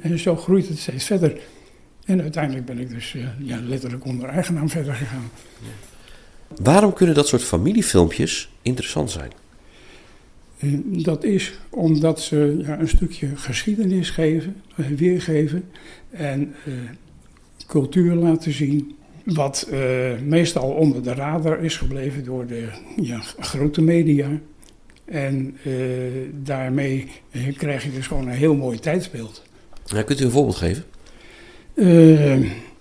En 0.00 0.18
zo 0.18 0.36
groeit 0.36 0.68
het 0.68 0.78
steeds 0.78 1.04
verder. 1.04 1.40
En 2.04 2.20
uiteindelijk 2.22 2.66
ben 2.66 2.78
ik 2.78 2.88
dus 2.88 3.14
eh, 3.14 3.22
ja, 3.38 3.60
letterlijk 3.62 4.04
onder 4.04 4.28
eigen 4.28 4.54
naam 4.54 4.68
verder 4.68 4.94
gegaan. 4.94 5.30
Waarom 6.62 6.92
kunnen 6.92 7.14
dat 7.14 7.28
soort 7.28 7.42
familiefilmpjes 7.42 8.50
interessant 8.62 9.10
zijn? 9.10 9.30
Eh, 10.58 10.70
Dat 11.04 11.24
is 11.24 11.52
omdat 11.70 12.20
ze 12.20 12.62
ja, 12.66 12.80
een 12.80 12.88
stukje 12.88 13.36
geschiedenis 13.36 14.10
geven, 14.10 14.62
weergeven 14.96 15.64
en 16.10 16.54
eh, 16.64 16.72
cultuur 17.66 18.14
laten 18.14 18.52
zien. 18.52 18.96
Wat 19.24 19.68
eh, 19.70 19.80
meestal 20.24 20.70
onder 20.70 21.02
de 21.02 21.14
radar 21.14 21.64
is 21.64 21.76
gebleven 21.76 22.24
door 22.24 22.46
de 22.46 22.68
ja, 22.96 23.20
grote 23.38 23.82
media. 23.82 24.28
En 25.04 25.56
daarmee 26.42 27.08
krijg 27.56 27.84
je 27.84 27.92
dus 27.92 28.06
gewoon 28.06 28.28
een 28.28 28.34
heel 28.34 28.54
mooi 28.54 28.78
tijdsbeeld. 28.78 29.42
Ja, 29.84 30.02
kunt 30.02 30.20
u 30.20 30.24
een 30.24 30.30
voorbeeld 30.30 30.56
geven? 30.56 30.84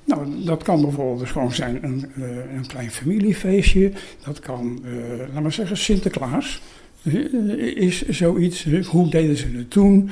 Eh, 0.07 0.15
nou, 0.15 0.43
dat 0.45 0.63
kan 0.63 0.81
bijvoorbeeld 0.81 1.19
dus 1.19 1.31
gewoon 1.31 1.51
zijn 1.51 1.83
een, 1.83 2.05
eh, 2.15 2.55
een 2.55 2.67
klein 2.67 2.91
familiefeestje. 2.91 3.91
Dat 4.25 4.39
kan, 4.39 4.79
eh, 4.85 5.33
laat 5.33 5.41
maar 5.41 5.53
zeggen, 5.53 5.77
Sinterklaas. 5.77 6.61
is 7.75 8.07
zoiets. 8.07 8.67
Hoe 8.87 9.09
deden 9.09 9.37
ze 9.37 9.47
het 9.53 9.69
toen? 9.69 10.09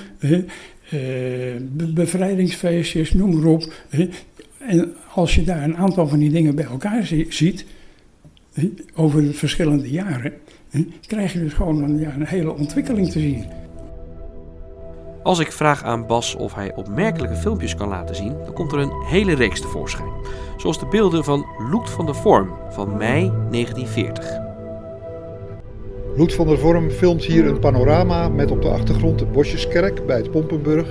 bevrijdingsfeestjes, 1.94 3.14
noem 3.14 3.36
maar 3.36 3.46
op. 3.46 3.74
En 4.58 4.94
als 5.14 5.36
je 5.36 5.44
daar 5.44 5.64
een 5.64 5.78
aantal 5.78 6.08
van 6.08 6.20
die 6.20 6.30
dingen 6.30 6.56
bij 6.56 6.66
elkaar 6.66 7.06
ziet, 7.30 7.66
over 8.96 9.22
de 9.22 9.34
verschillende 9.34 9.90
jaren, 9.90 10.34
krijg 11.08 11.34
je 11.34 11.40
dus 11.40 11.54
gewoon 11.54 11.84
een, 11.84 12.00
ja, 12.00 12.14
een 12.14 12.26
hele 12.26 12.56
ontwikkeling 12.56 13.10
te 13.10 13.20
zien. 13.20 13.46
Als 15.24 15.40
ik 15.40 15.52
vraag 15.52 15.84
aan 15.84 16.08
Bas 16.08 16.36
of 16.36 16.54
hij 16.54 16.76
opmerkelijke 16.76 17.36
filmpjes 17.36 17.76
kan 17.76 17.88
laten 17.88 18.16
zien, 18.16 18.34
dan 18.46 18.54
komt 18.54 18.72
er 18.72 18.80
een 18.80 19.04
hele 19.06 19.36
reeks 19.36 19.62
tevoorschijn. 19.62 20.10
Zoals 20.58 20.80
de 20.80 20.86
beelden 20.86 21.24
van 21.24 21.46
Loet 21.72 21.90
van 21.90 22.06
der 22.06 22.16
Vorm 22.16 22.50
van 22.70 22.98
mei 22.98 23.32
1940. 23.52 24.40
Loet 26.16 26.34
van 26.34 26.48
der 26.48 26.58
Vorm 26.58 26.90
filmt 26.90 27.24
hier 27.24 27.46
een 27.46 27.60
panorama 27.60 28.30
met 28.30 28.52
op 28.52 28.62
de 28.62 28.70
achtergrond 28.70 29.20
de 29.20 29.26
Bosjeskerk 29.26 30.06
bij 30.06 30.18
het 30.18 30.32
Pompenburg. 30.32 30.88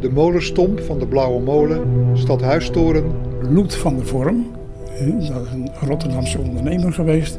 De 0.00 0.10
molenstomp 0.10 0.80
van 0.80 0.98
de 0.98 1.06
Blauwe 1.06 1.40
Molen, 1.40 2.10
Stadhuistoren. 2.14 3.12
Loet 3.50 3.74
van 3.74 3.96
der 3.96 4.06
Vorm, 4.06 4.46
dat 4.98 5.20
is 5.20 5.28
een 5.28 5.70
Rotterdamse 5.80 6.38
ondernemer 6.38 6.92
geweest. 6.92 7.38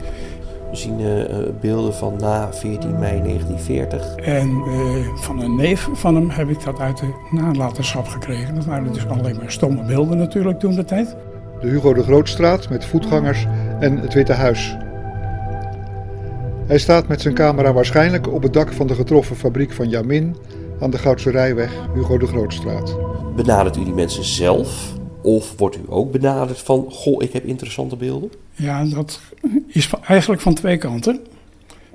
We 0.69 0.75
zien 0.75 0.99
uh, 0.99 1.23
beelden 1.61 1.93
van 1.93 2.15
na 2.19 2.53
14 2.53 2.99
mei 2.99 3.21
1940. 3.21 4.15
En 4.15 4.49
uh, 4.49 5.07
van 5.15 5.39
een 5.39 5.55
neef 5.55 5.89
van 5.93 6.15
hem 6.15 6.29
heb 6.29 6.49
ik 6.49 6.63
dat 6.63 6.79
uit 6.79 6.97
de 6.97 7.13
nalatenschap 7.31 8.07
gekregen. 8.07 8.55
Dat 8.55 8.65
waren 8.65 8.93
dus 8.93 9.07
alleen 9.07 9.35
maar 9.35 9.51
stomme 9.51 9.83
beelden 9.83 10.17
natuurlijk 10.17 10.59
toen 10.59 10.75
de 10.75 10.85
tijd. 10.85 11.15
De 11.61 11.67
Hugo 11.67 11.93
de 11.93 12.03
Grootstraat 12.03 12.69
met 12.69 12.85
voetgangers 12.85 13.47
en 13.79 13.97
het 13.97 14.13
Witte 14.13 14.33
Huis. 14.33 14.77
Hij 16.67 16.77
staat 16.77 17.07
met 17.07 17.21
zijn 17.21 17.33
camera 17.33 17.73
waarschijnlijk 17.73 18.33
op 18.33 18.43
het 18.43 18.53
dak 18.53 18.71
van 18.71 18.87
de 18.87 18.95
getroffen 18.95 19.35
fabriek 19.35 19.71
van 19.71 19.89
Jamin 19.89 20.35
aan 20.79 20.91
de 20.91 20.97
Goudse 20.97 21.31
Rijweg, 21.31 21.71
Hugo 21.93 22.17
de 22.17 22.27
Grootstraat. 22.27 22.97
Benadert 23.35 23.77
u 23.77 23.83
die 23.83 23.93
mensen 23.93 24.23
zelf? 24.23 24.98
Of 25.21 25.57
wordt 25.57 25.77
u 25.77 25.81
ook 25.87 26.11
benaderd 26.11 26.59
van, 26.59 26.85
goh, 26.89 27.23
ik 27.23 27.33
heb 27.33 27.45
interessante 27.45 27.95
beelden? 27.95 28.29
Ja, 28.55 28.85
dat 28.85 29.21
is 29.67 29.89
eigenlijk 30.01 30.41
van 30.41 30.53
twee 30.53 30.77
kanten. 30.77 31.19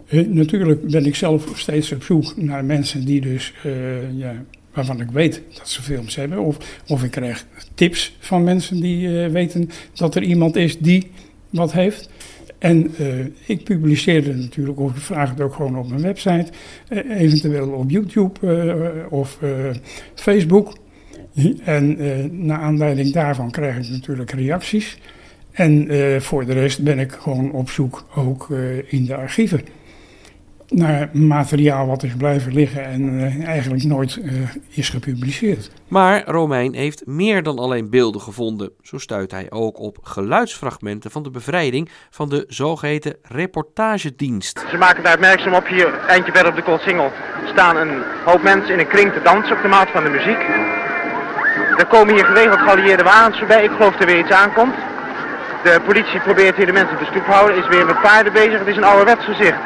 Uh, 0.08 0.26
natuurlijk 0.28 0.90
ben 0.90 1.06
ik 1.06 1.14
zelf 1.14 1.48
steeds 1.54 1.92
op 1.92 2.02
zoek 2.02 2.36
naar 2.36 2.64
mensen 2.64 3.04
die 3.04 3.20
dus, 3.20 3.52
uh, 3.66 4.18
ja, 4.18 4.42
waarvan 4.72 5.00
ik 5.00 5.10
weet 5.10 5.42
dat 5.58 5.68
ze 5.68 5.82
films 5.82 6.16
hebben. 6.16 6.38
Of, 6.38 6.80
of 6.88 7.04
ik 7.04 7.10
krijg 7.10 7.46
tips 7.74 8.16
van 8.18 8.44
mensen 8.44 8.80
die 8.80 9.08
uh, 9.08 9.26
weten 9.26 9.70
dat 9.94 10.14
er 10.14 10.22
iemand 10.22 10.56
is 10.56 10.78
die 10.78 11.10
wat 11.50 11.72
heeft. 11.72 12.08
En 12.58 12.94
ik 13.46 13.64
publiceerde 13.64 14.34
natuurlijk, 14.34 14.80
of 14.80 14.96
ik 14.96 15.02
vraag 15.02 15.30
het 15.30 15.40
ook 15.40 15.54
gewoon 15.54 15.78
op 15.78 15.88
mijn 15.88 16.00
website, 16.00 16.46
eventueel 17.08 17.70
op 17.70 17.90
YouTube 17.90 19.06
of 19.10 19.38
Facebook. 20.14 20.76
En 21.64 22.02
uh, 22.02 22.24
naar 22.30 22.58
aanleiding 22.58 23.12
daarvan 23.12 23.50
krijg 23.50 23.76
ik 23.76 23.88
natuurlijk 23.88 24.30
reacties. 24.30 24.98
En 25.52 25.94
uh, 25.94 26.20
voor 26.20 26.46
de 26.46 26.52
rest 26.52 26.82
ben 26.82 26.98
ik 26.98 27.12
gewoon 27.12 27.52
op 27.52 27.70
zoek 27.70 28.04
ook 28.14 28.48
uh, 28.50 28.92
in 28.92 29.04
de 29.04 29.16
archieven. 29.16 29.60
Naar 30.68 31.08
materiaal 31.12 31.86
wat 31.86 32.02
is 32.02 32.14
blijven 32.16 32.52
liggen 32.52 32.84
en 32.84 33.20
eigenlijk 33.44 33.84
nooit 33.84 34.20
is 34.68 34.88
gepubliceerd. 34.88 35.70
Maar 35.88 36.24
Romein 36.26 36.74
heeft 36.74 37.06
meer 37.06 37.42
dan 37.42 37.58
alleen 37.58 37.90
beelden 37.90 38.20
gevonden. 38.20 38.70
Zo 38.82 38.98
stuit 38.98 39.30
hij 39.30 39.46
ook 39.50 39.78
op 39.78 39.98
geluidsfragmenten 40.02 41.10
van 41.10 41.22
de 41.22 41.30
bevrijding 41.30 41.88
van 42.10 42.28
de 42.28 42.44
zogeheten 42.48 43.16
reportagedienst. 43.22 44.64
Ze 44.70 44.76
maken 44.76 45.02
daar 45.02 45.14
opmerkzaam 45.14 45.54
op 45.54 45.66
hier, 45.66 45.98
eindje 46.08 46.32
verder 46.32 46.50
op 46.50 46.56
de 46.56 46.62
Koolsingel, 46.62 47.10
staan 47.52 47.76
een 47.76 48.02
hoop 48.24 48.42
mensen 48.42 48.72
in 48.72 48.78
een 48.78 48.88
kring 48.88 49.12
te 49.12 49.20
dansen 49.22 49.56
op 49.56 49.62
de 49.62 49.68
maat 49.68 49.90
van 49.90 50.04
de 50.04 50.10
muziek. 50.10 50.38
Er 51.76 51.86
komen 51.86 52.14
hier 52.14 52.24
geregeld 52.24 52.60
geallieerde 52.60 53.02
wagens 53.02 53.38
voorbij. 53.38 53.64
Ik 53.64 53.70
geloof 53.70 54.00
er 54.00 54.06
weer 54.06 54.18
iets 54.18 54.30
aankomt. 54.30 54.74
De 55.62 55.80
politie 55.84 56.20
probeert 56.20 56.56
hier 56.56 56.66
de 56.66 56.72
mensen 56.72 56.94
op 56.94 56.98
de 56.98 57.06
stoep 57.10 57.24
te 57.24 57.30
houden. 57.30 57.56
Is 57.56 57.68
weer 57.68 57.86
met 57.86 58.00
paarden 58.00 58.32
bezig. 58.32 58.58
Het 58.58 58.68
is 58.68 58.76
een 58.76 58.84
ouderwets 58.84 59.24
gezicht. 59.24 59.58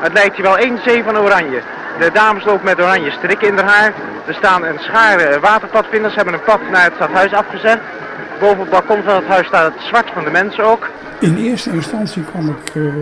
Het 0.00 0.12
lijkt 0.12 0.36
hier 0.36 0.44
wel 0.44 0.58
één 0.58 0.78
zee 0.84 1.04
van 1.04 1.18
oranje. 1.18 1.60
De 1.98 2.10
dames 2.12 2.44
lopen 2.44 2.64
met 2.64 2.80
oranje 2.80 3.10
strikken 3.10 3.48
in 3.48 3.58
haar. 3.58 3.92
Er 4.26 4.34
staan 4.34 4.64
een 4.64 4.78
schare 4.78 5.40
waterpadvinders. 5.40 6.14
Hebben 6.14 6.34
een 6.34 6.44
pad 6.44 6.60
naar 6.70 6.84
het 6.84 6.94
stadhuis 6.94 7.32
afgezet. 7.32 7.78
Boven 8.40 8.60
het 8.60 8.70
balkon 8.70 9.02
van 9.02 9.14
het 9.14 9.24
huis 9.24 9.46
staat 9.46 9.74
het 9.74 9.82
zwart 9.82 10.10
van 10.10 10.24
de 10.24 10.30
mensen 10.30 10.64
ook. 10.64 10.90
In 11.20 11.36
eerste 11.36 11.70
instantie 11.70 12.24
kwam 12.24 12.48
ik 12.48 12.74
uh, 12.74 12.94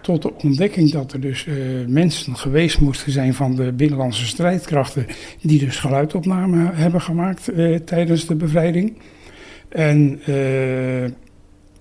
tot 0.00 0.22
de 0.22 0.32
ontdekking 0.42 0.90
dat 0.90 1.12
er 1.12 1.20
dus 1.20 1.46
uh, 1.46 1.54
mensen 1.86 2.36
geweest 2.36 2.80
moesten 2.80 3.12
zijn 3.12 3.34
van 3.34 3.56
de 3.56 3.72
binnenlandse 3.72 4.26
strijdkrachten 4.26 5.06
die 5.40 5.58
dus 5.58 5.76
geluidopnamen 5.76 6.74
hebben 6.74 7.00
gemaakt 7.00 7.50
uh, 7.50 7.78
tijdens 7.78 8.26
de 8.26 8.34
bevrijding. 8.34 8.98
En 9.68 10.20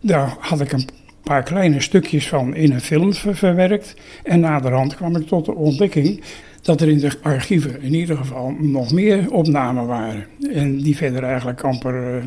daar 0.02 0.36
had 0.40 0.62
ik 0.62 0.72
een 0.72 0.90
paar 1.24 1.44
kleine 1.44 1.82
stukjes 1.82 2.28
van 2.28 2.56
in 2.56 2.72
een 2.72 2.82
film 2.82 3.14
ver 3.14 3.36
verwerkt. 3.36 3.96
En 4.24 4.40
naderhand 4.40 4.96
kwam 4.96 5.16
ik 5.16 5.28
tot 5.28 5.46
de 5.46 5.56
ontdekking 5.56 6.24
dat 6.68 6.82
er 6.82 6.88
in 6.88 7.00
de 7.00 7.12
archieven 7.22 7.82
in 7.82 7.94
ieder 7.94 8.18
geval 8.18 8.56
nog 8.60 8.92
meer 8.92 9.32
opnamen 9.32 9.86
waren. 9.86 10.26
En 10.54 10.78
die 10.78 10.96
verder 10.96 11.24
eigenlijk 11.24 11.62
amper 11.62 12.24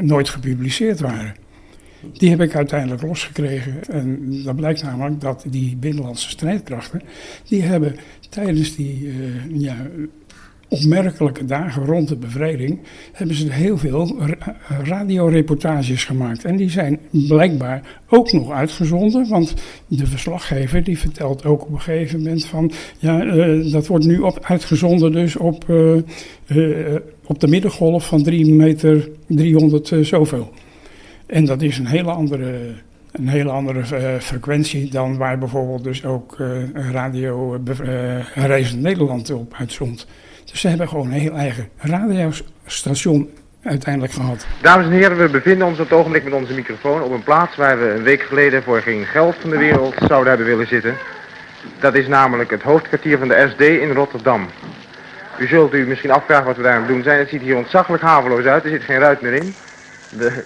nooit 0.00 0.28
gepubliceerd 0.28 1.00
waren. 1.00 1.34
Die 2.12 2.30
heb 2.30 2.40
ik 2.40 2.54
uiteindelijk 2.54 3.02
losgekregen. 3.02 3.84
En 3.88 4.42
dat 4.44 4.56
blijkt 4.56 4.82
namelijk 4.82 5.20
dat 5.20 5.44
die 5.48 5.76
binnenlandse 5.76 6.28
strijdkrachten, 6.28 7.02
die 7.48 7.62
hebben 7.62 7.96
tijdens 8.28 8.76
die 8.76 9.00
uh, 9.02 9.60
ja, 9.60 9.76
opmerkelijke 10.68 11.44
dagen 11.44 11.84
rond 11.84 12.08
de 12.08 12.16
bevrijding, 12.16 12.78
hebben 13.12 13.36
ze 13.36 13.52
heel 13.52 13.78
veel 13.78 14.16
radioreportages 14.82 16.04
gemaakt. 16.04 16.44
En 16.44 16.56
die 16.56 16.70
zijn 16.70 16.98
blijkbaar 17.10 18.00
ook 18.08 18.32
nog 18.32 18.50
uitgezonden, 18.50 19.28
want 19.28 19.54
de 19.86 20.06
verslaggever 20.06 20.84
die 20.84 20.98
vertelt 20.98 21.44
ook 21.44 21.62
op 21.62 21.72
een 21.72 21.80
gegeven 21.80 22.18
moment 22.18 22.44
van, 22.44 22.72
ja, 22.98 23.24
uh, 23.24 23.72
dat 23.72 23.86
wordt 23.86 24.04
nu 24.04 24.18
op, 24.18 24.38
uitgezonden 24.42 25.12
dus 25.12 25.36
op, 25.36 25.64
uh, 25.68 25.96
op 27.26 27.40
de 27.40 27.48
middengolf 27.48 28.06
van 28.06 28.22
3 28.22 28.52
meter 28.52 29.08
300 29.26 29.92
zoveel. 30.00 30.50
En 31.26 31.44
dat 31.44 31.62
is 31.62 31.78
een 31.78 31.86
hele 31.86 32.10
andere, 32.10 32.58
een 33.12 33.28
hele 33.28 33.50
andere 33.50 33.84
frequentie 34.20 34.90
dan 34.90 35.16
waar 35.16 35.38
bijvoorbeeld 35.38 35.84
dus 35.84 36.04
ook 36.04 36.36
Radio 36.74 37.60
uh, 38.36 38.72
Nederland 38.72 39.30
op 39.30 39.54
uitzond. 39.58 40.06
Ze 40.54 40.68
hebben 40.68 40.88
gewoon 40.88 41.06
een 41.06 41.12
heel 41.12 41.36
eigen 41.36 41.68
radiostation 41.78 43.30
uiteindelijk 43.62 44.12
gehad. 44.12 44.46
Dames 44.60 44.86
en 44.86 44.92
heren, 44.92 45.16
we 45.16 45.28
bevinden 45.28 45.66
ons 45.66 45.78
op 45.78 45.88
het 45.88 45.98
ogenblik 45.98 46.24
met 46.24 46.32
onze 46.32 46.54
microfoon 46.54 47.02
op 47.02 47.12
een 47.12 47.22
plaats 47.22 47.56
waar 47.56 47.78
we 47.78 47.90
een 47.90 48.02
week 48.02 48.22
geleden 48.22 48.62
voor 48.62 48.80
geen 48.80 49.04
geld 49.04 49.34
van 49.40 49.50
de 49.50 49.56
wereld 49.56 49.94
zouden 50.08 50.28
hebben 50.28 50.46
willen 50.46 50.66
zitten. 50.66 50.96
Dat 51.80 51.94
is 51.94 52.06
namelijk 52.06 52.50
het 52.50 52.62
hoofdkwartier 52.62 53.18
van 53.18 53.28
de 53.28 53.48
SD 53.52 53.60
in 53.60 53.92
Rotterdam. 53.92 54.48
U 55.38 55.46
zult 55.46 55.74
u 55.74 55.86
misschien 55.86 56.10
afvragen 56.10 56.46
wat 56.46 56.56
we 56.56 56.62
daar 56.62 56.74
aan 56.74 56.82
het 56.82 56.88
doen 56.88 57.02
zijn. 57.02 57.18
Het 57.18 57.28
ziet 57.28 57.42
hier 57.42 57.56
ontzaglijk 57.56 58.02
haveloos 58.02 58.44
uit, 58.44 58.64
er 58.64 58.70
zit 58.70 58.82
geen 58.82 58.98
ruit 58.98 59.20
meer 59.20 59.32
in. 59.32 59.54
De 60.08 60.44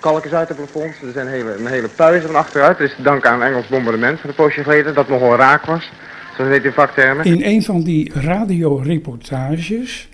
kalkjes 0.00 0.32
uit 0.32 0.48
het 0.48 0.56
plafond. 0.56 0.94
Er 1.02 1.12
zijn 1.12 1.28
hele, 1.28 1.54
een 1.54 1.66
hele 1.66 1.88
puizen 1.88 2.30
van 2.30 2.38
achteruit. 2.38 2.78
Dat 2.78 2.88
is 2.88 2.94
te 2.94 3.02
danken 3.02 3.30
aan 3.30 3.40
een 3.40 3.46
Engels 3.46 3.66
bombardement 3.66 4.20
van 4.20 4.30
de 4.30 4.36
poosje 4.36 4.62
geleden. 4.62 4.94
Dat 4.94 5.08
nogal 5.08 5.36
raak 5.36 5.64
was. 5.64 5.90
Heet 6.36 6.64
in 6.64 6.72
vaktermen. 6.72 7.24
In 7.24 7.42
een 7.42 7.62
van 7.62 7.82
die 7.82 8.12
radioreportages. 8.14 10.08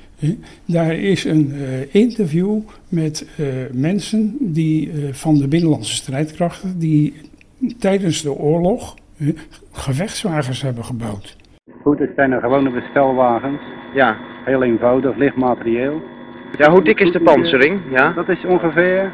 Daar 0.64 0.94
is 0.94 1.24
een 1.24 1.52
uh, 1.54 1.94
interview 1.94 2.60
met 2.88 3.28
uh, 3.40 3.46
mensen 3.72 4.36
die, 4.40 4.92
uh, 4.92 5.12
van 5.12 5.34
de 5.38 5.48
binnenlandse 5.48 5.94
strijdkrachten 5.94 6.78
die 6.78 7.14
tijdens 7.78 8.22
de 8.22 8.32
oorlog 8.32 8.96
gevechtswagens 9.72 10.62
hebben 10.62 10.84
gebouwd. 10.84 11.36
Goed, 11.82 11.98
het 11.98 12.10
zijn 12.16 12.32
er 12.32 12.40
gewone 12.40 12.70
bestelwagens. 12.70 13.60
Ja. 13.94 14.16
Heel 14.44 14.62
eenvoudig, 14.62 15.16
licht 15.16 15.36
materieel. 15.36 16.02
Ja, 16.58 16.70
hoe 16.70 16.82
dik 16.82 17.00
is 17.00 17.12
de 17.12 17.20
pansering? 17.20 17.80
Ja? 17.90 18.12
Dat 18.12 18.28
is 18.28 18.44
ongeveer 18.44 19.12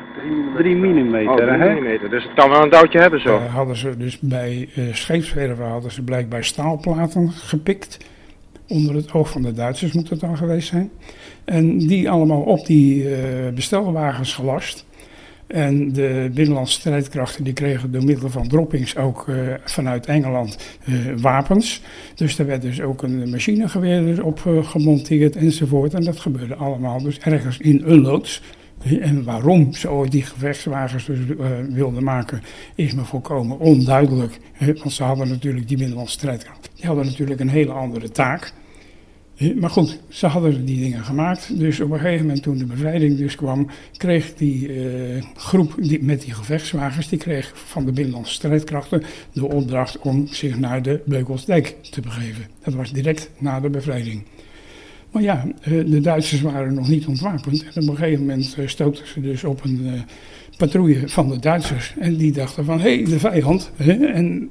3 0.56 0.76
mm. 0.76 1.28
Oh, 1.28 1.36
3 1.36 1.80
mm. 1.80 2.10
Dus 2.10 2.22
het 2.22 2.34
kan 2.34 2.50
wel 2.50 2.62
een 2.62 2.70
duwtje 2.70 2.98
hebben 2.98 3.20
zo. 3.20 3.36
Uh, 3.36 3.54
hadden 3.54 3.76
ze 3.76 3.96
dus 3.96 4.18
bij 4.18 4.68
uh, 4.76 4.94
scheepswerven 4.94 5.66
hadden 5.66 5.90
ze 5.90 6.02
blijkbaar 6.02 6.44
staalplaten 6.44 7.30
gepikt. 7.30 7.98
Onder 8.68 8.94
het 8.94 9.12
oog 9.12 9.30
van 9.30 9.42
de 9.42 9.52
Duitsers 9.52 9.92
moet 9.92 10.10
het 10.10 10.20
dan 10.20 10.36
geweest 10.36 10.68
zijn. 10.68 10.90
En 11.44 11.78
die 11.78 12.10
allemaal 12.10 12.42
op 12.42 12.66
die 12.66 13.04
uh, 13.04 13.18
bestelwagens 13.54 14.34
gelast. 14.34 14.86
En 15.46 15.92
de 15.92 16.30
binnenlandse 16.34 16.80
strijdkrachten 16.80 17.44
die 17.44 17.52
kregen 17.52 17.92
door 17.92 18.04
middel 18.04 18.30
van 18.30 18.48
droppings 18.48 18.96
ook 18.96 19.26
uh, 19.28 19.54
vanuit 19.64 20.06
Engeland 20.06 20.58
uh, 20.88 20.96
wapens. 21.16 21.80
Dus 22.14 22.38
er 22.38 22.46
werd 22.46 22.62
dus 22.62 22.80
ook 22.80 23.02
een 23.02 23.30
machinegeweer 23.30 24.24
op 24.24 24.44
uh, 24.46 24.66
gemonteerd 24.66 25.36
enzovoort. 25.36 25.94
En 25.94 26.04
dat 26.04 26.20
gebeurde 26.20 26.54
allemaal 26.54 27.02
dus 27.02 27.18
ergens 27.18 27.58
in 27.58 27.82
een 27.86 28.00
loods. 28.00 28.42
En 29.00 29.24
waarom 29.24 29.72
ze 29.72 29.90
ooit 29.90 30.12
die 30.12 30.22
gevechtswagens 30.22 31.06
dus, 31.06 31.18
wilden 31.68 32.04
maken, 32.04 32.42
is 32.74 32.94
me 32.94 33.04
volkomen 33.04 33.58
onduidelijk. 33.58 34.38
Want 34.58 34.92
ze 34.92 35.02
hadden 35.02 35.28
natuurlijk 35.28 35.68
die 35.68 35.76
binnenlandse 35.76 36.18
strijdkracht. 36.18 36.70
Die 36.74 36.86
hadden 36.86 37.04
natuurlijk 37.06 37.40
een 37.40 37.48
hele 37.48 37.72
andere 37.72 38.10
taak. 38.10 38.52
Maar 39.54 39.70
goed, 39.70 39.98
ze 40.08 40.26
hadden 40.26 40.64
die 40.64 40.80
dingen 40.80 41.04
gemaakt. 41.04 41.58
Dus 41.58 41.80
op 41.80 41.90
een 41.90 41.98
gegeven 41.98 42.26
moment 42.26 42.42
toen 42.42 42.58
de 42.58 42.64
bevrijding 42.64 43.18
dus 43.18 43.34
kwam, 43.34 43.68
kreeg 43.96 44.34
die 44.34 44.68
uh, 44.68 45.22
groep 45.36 45.74
die, 45.78 46.02
met 46.02 46.20
die 46.20 46.34
gevechtswagens, 46.34 47.08
die 47.08 47.18
kreeg 47.18 47.52
van 47.54 47.84
de 47.84 47.92
binnenlandse 47.92 48.32
strijdkrachten 48.32 49.02
de 49.32 49.46
opdracht 49.46 49.98
om 49.98 50.26
zich 50.26 50.58
naar 50.58 50.82
de 50.82 51.00
Beukelsdijk 51.04 51.76
te 51.90 52.00
begeven. 52.00 52.44
Dat 52.64 52.74
was 52.74 52.92
direct 52.92 53.30
na 53.38 53.60
de 53.60 53.70
bevrijding. 53.70 54.22
Maar 55.10 55.22
ja, 55.22 55.46
de 55.64 56.00
Duitsers 56.00 56.40
waren 56.40 56.74
nog 56.74 56.88
niet 56.88 57.06
ontwapend. 57.06 57.64
En 57.74 57.82
op 57.82 57.88
een 57.88 57.96
gegeven 57.96 58.20
moment 58.20 58.56
stoten 58.66 59.06
ze 59.06 59.20
dus 59.20 59.44
op 59.44 59.64
een 59.64 60.04
patrouille 60.56 61.02
van 61.08 61.28
de 61.28 61.38
Duitsers. 61.38 61.94
En 61.98 62.16
die 62.16 62.32
dachten 62.32 62.64
van, 62.64 62.80
hé, 62.80 62.94
hey, 62.94 63.04
de 63.04 63.18
vijand. 63.18 63.72
En 64.14 64.50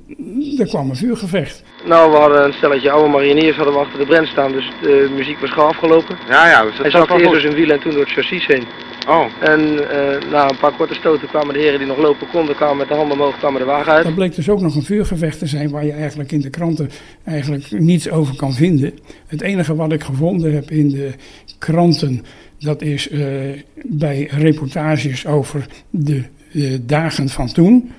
er 0.57 0.67
kwam 0.67 0.89
een 0.89 0.95
vuurgevecht. 0.95 1.63
Nou, 1.85 2.11
we 2.11 2.17
hadden 2.17 2.45
een 2.45 2.53
stelletje 2.53 2.91
oude 2.91 3.09
mariniers 3.09 3.55
hadden 3.55 3.73
we 3.73 3.79
achter 3.79 3.99
de 3.99 4.05
brand 4.05 4.27
staan. 4.27 4.51
Dus 4.51 4.71
de 4.81 5.11
muziek 5.15 5.39
was 5.39 5.51
gauw 5.51 5.67
afgelopen. 5.67 6.17
Ja, 6.29 6.49
ja. 6.49 6.63
Dus 6.63 6.77
Hij 6.77 6.91
zat 6.91 7.09
eerst 7.09 7.23
door 7.23 7.39
zijn 7.39 7.53
wiel 7.53 7.69
en 7.69 7.79
toen 7.79 7.91
door 7.91 8.01
het 8.01 8.11
chassis 8.11 8.47
heen. 8.47 8.63
Oh. 9.07 9.25
En 9.39 9.59
uh, 9.61 10.31
na 10.31 10.49
een 10.49 10.57
paar 10.57 10.75
korte 10.77 10.93
stoten 10.93 11.27
kwamen 11.27 11.53
de 11.53 11.59
heren 11.59 11.79
die 11.79 11.87
nog 11.87 11.97
lopen 11.97 12.27
konden, 12.31 12.55
kwamen 12.55 12.77
met 12.77 12.87
de 12.87 12.93
handen 12.93 13.17
omhoog, 13.17 13.37
kwamen 13.37 13.59
de 13.59 13.65
wagen 13.65 13.91
uit. 13.91 14.03
Dat 14.03 14.15
bleek 14.15 14.35
dus 14.35 14.49
ook 14.49 14.61
nog 14.61 14.75
een 14.75 14.83
vuurgevecht 14.83 15.39
te 15.39 15.45
zijn 15.45 15.69
waar 15.69 15.85
je 15.85 15.91
eigenlijk 15.91 16.31
in 16.31 16.41
de 16.41 16.49
kranten 16.49 16.89
eigenlijk 17.23 17.71
niets 17.71 18.09
over 18.09 18.35
kan 18.35 18.53
vinden. 18.53 18.93
Het 19.27 19.41
enige 19.41 19.75
wat 19.75 19.91
ik 19.91 20.03
gevonden 20.03 20.53
heb 20.53 20.71
in 20.71 20.89
de 20.89 21.11
kranten, 21.59 22.25
dat 22.63 22.81
is 22.81 23.11
uh, 23.11 23.61
bij 23.85 24.27
reportages 24.31 25.25
over 25.25 25.67
de 25.89 26.23
uh, 26.51 26.77
dagen 26.81 27.29
van 27.29 27.51
toen, 27.51 27.91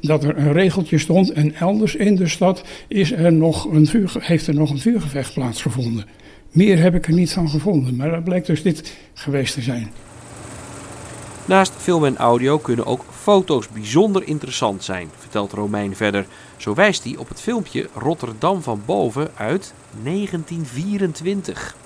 dat 0.00 0.24
er 0.24 0.38
een 0.38 0.52
regeltje 0.52 0.98
stond 0.98 1.32
en 1.32 1.54
elders 1.54 1.94
in 1.94 2.16
de 2.16 2.28
stad 2.28 2.64
is 2.88 3.12
er 3.12 3.32
nog 3.32 3.64
een 3.64 3.86
vuur, 3.86 4.14
heeft 4.18 4.46
er 4.46 4.54
nog 4.54 4.70
een 4.70 4.78
vuurgevecht 4.78 5.34
plaatsgevonden. 5.34 6.04
Meer 6.50 6.78
heb 6.78 6.94
ik 6.94 7.06
er 7.06 7.12
niet 7.12 7.32
van 7.32 7.48
gevonden, 7.48 7.96
maar 7.96 8.10
dat 8.10 8.24
blijkt 8.24 8.46
dus 8.46 8.62
dit 8.62 8.96
geweest 9.14 9.54
te 9.54 9.62
zijn. 9.62 9.90
Naast 11.44 11.72
film 11.76 12.04
en 12.04 12.16
audio 12.16 12.58
kunnen 12.58 12.86
ook 12.86 13.04
foto's 13.10 13.68
bijzonder 13.68 14.26
interessant 14.26 14.84
zijn, 14.84 15.08
vertelt 15.18 15.52
Romein 15.52 15.96
verder. 15.96 16.26
Zo 16.56 16.74
wijst 16.74 17.04
hij 17.04 17.16
op 17.16 17.28
het 17.28 17.40
filmpje 17.40 17.88
Rotterdam 17.94 18.62
van 18.62 18.82
boven 18.86 19.30
uit 19.34 19.74
1924. 20.02 21.76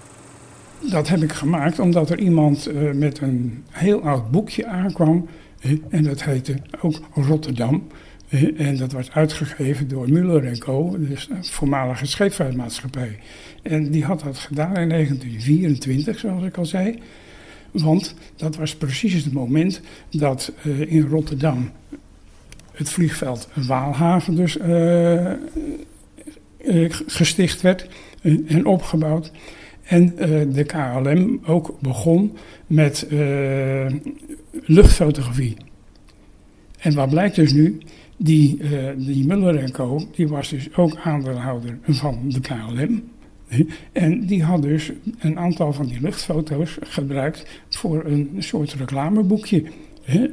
Dat 0.80 1.08
heb 1.08 1.22
ik 1.22 1.32
gemaakt 1.32 1.78
omdat 1.78 2.10
er 2.10 2.18
iemand 2.18 2.68
uh, 2.68 2.92
met 2.92 3.20
een 3.20 3.64
heel 3.70 4.02
oud 4.02 4.30
boekje 4.30 4.66
aankwam. 4.66 5.28
Uh, 5.60 5.78
en 5.88 6.02
dat 6.02 6.24
heette 6.24 6.56
ook 6.80 7.00
Rotterdam. 7.14 7.86
Uh, 8.28 8.60
en 8.60 8.76
dat 8.76 8.92
was 8.92 9.12
uitgegeven 9.12 9.88
door 9.88 10.10
Muller 10.10 10.58
Co., 10.58 10.96
dus 10.98 11.28
een 11.30 11.44
voormalige 11.44 12.06
scheepvaartmaatschappij. 12.06 13.18
En 13.62 13.90
die 13.90 14.04
had 14.04 14.20
dat 14.20 14.38
gedaan 14.38 14.76
in 14.76 14.88
1924, 14.88 16.18
zoals 16.18 16.44
ik 16.44 16.56
al 16.56 16.66
zei. 16.66 16.98
Want 17.70 18.14
dat 18.36 18.56
was 18.56 18.76
precies 18.76 19.24
het 19.24 19.32
moment 19.32 19.80
dat 20.10 20.52
in 20.86 21.06
Rotterdam 21.08 21.70
het 22.72 22.90
vliegveld 22.90 23.48
Waalhaven 23.54 24.34
dus 24.36 24.58
gesticht 27.06 27.60
werd 27.60 27.88
en 28.46 28.66
opgebouwd. 28.66 29.32
En 29.86 30.14
de 30.52 30.64
KLM 30.64 31.40
ook 31.46 31.76
begon 31.80 32.36
met 32.66 33.06
luchtfotografie. 34.50 35.56
En 36.78 36.94
wat 36.94 37.10
blijkt 37.10 37.36
dus 37.36 37.52
nu? 37.52 37.78
Die, 38.16 38.60
die 38.96 39.26
Muller 39.26 39.70
Co. 39.70 40.02
die 40.14 40.28
was 40.28 40.48
dus 40.48 40.76
ook 40.76 40.96
aandeelhouder 40.96 41.78
van 41.82 42.18
de 42.28 42.40
KLM. 42.40 43.02
En 43.92 44.26
die 44.26 44.42
had 44.42 44.62
dus 44.62 44.92
een 45.18 45.38
aantal 45.38 45.72
van 45.72 45.86
die 45.86 46.00
luchtfoto's 46.00 46.78
gebruikt 46.80 47.46
voor 47.68 48.04
een 48.04 48.34
soort 48.38 48.72
reclameboekje. 48.72 49.62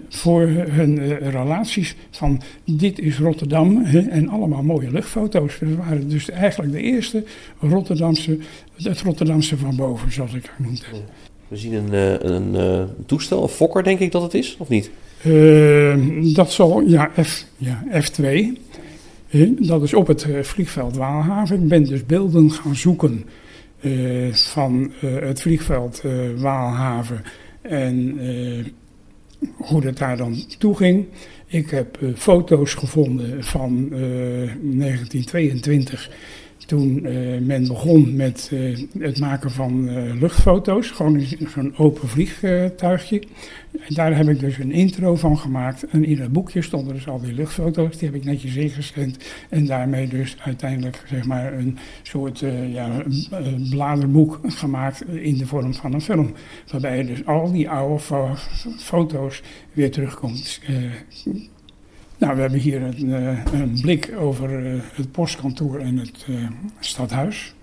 Voor 0.09 0.47
hun 0.47 0.97
uh, 0.97 1.17
relaties 1.17 1.95
van 2.11 2.41
dit 2.65 2.99
is 2.99 3.17
Rotterdam 3.17 3.83
hè, 3.83 3.99
en 3.99 4.29
allemaal 4.29 4.63
mooie 4.63 4.91
luchtfoto's. 4.91 5.59
Dat 5.59 5.69
waren 5.85 6.09
dus 6.09 6.29
eigenlijk 6.29 6.71
de 6.71 6.81
eerste 6.81 7.23
Rotterdamse, 7.59 8.37
het 8.75 9.01
Rotterdamse 9.01 9.57
van 9.57 9.75
boven, 9.75 10.11
zoals 10.11 10.33
ik 10.33 10.43
het 10.43 10.65
noemde. 10.65 10.83
We 11.47 11.57
zien 11.57 11.73
een, 11.73 11.93
een, 11.93 12.33
een, 12.33 12.53
een, 12.53 12.87
toestel, 13.05 13.43
een 13.43 13.49
Fokker 13.49 13.83
denk 13.83 13.99
ik 13.99 14.11
dat 14.11 14.21
het 14.21 14.33
is, 14.33 14.55
of 14.59 14.69
niet? 14.69 14.91
Uh, 15.25 15.95
dat 16.35 16.51
zal, 16.51 16.81
ja, 16.81 17.11
F, 17.23 17.45
ja 17.57 17.83
F2. 17.91 18.27
Dat 19.59 19.83
is 19.83 19.93
op 19.93 20.07
het 20.07 20.27
vliegveld 20.41 20.95
Waalhaven. 20.95 21.61
Ik 21.61 21.67
ben 21.67 21.83
dus 21.83 22.05
beelden 22.05 22.51
gaan 22.51 22.75
zoeken 22.75 23.25
uh, 23.81 24.33
van 24.33 24.91
het 24.99 25.41
vliegveld 25.41 26.01
Waalhaven 26.37 27.23
en 27.61 28.19
hoe 29.55 29.81
dat 29.81 29.97
daar 29.97 30.17
dan 30.17 30.43
toe 30.57 30.75
ging. 30.75 31.05
Ik 31.47 31.69
heb 31.69 31.97
foto's 32.15 32.73
gevonden 32.73 33.43
van 33.43 33.89
1922 33.89 36.09
toen 36.65 37.05
uh, 37.05 37.39
men 37.39 37.67
begon 37.67 38.15
met 38.15 38.49
uh, 38.53 38.77
het 38.99 39.19
maken 39.19 39.51
van 39.51 39.89
uh, 39.89 40.13
luchtfoto's, 40.19 40.91
gewoon 40.91 41.21
zo'n 41.53 41.73
open 41.77 42.07
vliegtuigje. 42.07 43.23
En 43.71 43.93
daar 43.93 44.15
heb 44.15 44.29
ik 44.29 44.39
dus 44.39 44.57
een 44.57 44.71
intro 44.71 45.15
van 45.15 45.37
gemaakt. 45.37 45.85
En 45.87 46.05
in 46.05 46.19
het 46.19 46.31
boekje 46.31 46.61
stonden 46.61 46.93
dus 46.93 47.07
al 47.07 47.21
die 47.21 47.33
luchtfoto's, 47.33 47.97
die 47.97 48.07
heb 48.07 48.17
ik 48.17 48.23
netjes 48.23 48.55
ingescand. 48.55 49.17
En 49.49 49.65
daarmee 49.65 50.07
dus 50.07 50.35
uiteindelijk 50.39 51.03
zeg 51.07 51.25
maar 51.25 51.53
een 51.53 51.77
soort 52.03 52.43
ja, 52.71 53.03
bladerboek 53.69 54.39
gemaakt 54.43 55.05
in 55.07 55.37
de 55.37 55.45
vorm 55.45 55.73
van 55.73 55.93
een 55.93 56.01
film. 56.01 56.33
Waarbij 56.71 56.97
je 56.97 57.05
dus 57.05 57.25
al 57.25 57.51
die 57.51 57.69
oude 57.69 57.99
fo 57.99 58.35
foto's 58.77 59.41
weer 59.73 59.91
terugkomt. 59.91 60.59
Nou, 62.17 62.35
we 62.35 62.41
hebben 62.41 62.59
hier 62.59 62.81
een, 62.81 63.09
uh, 63.09 63.45
een 63.53 63.81
blik 63.81 64.13
over 64.19 64.65
uh, 64.65 64.81
het 64.93 65.11
postkantoor 65.11 65.79
en 65.79 65.97
het 65.97 66.25
uh, 66.29 66.49
stadhuis. 66.79 67.53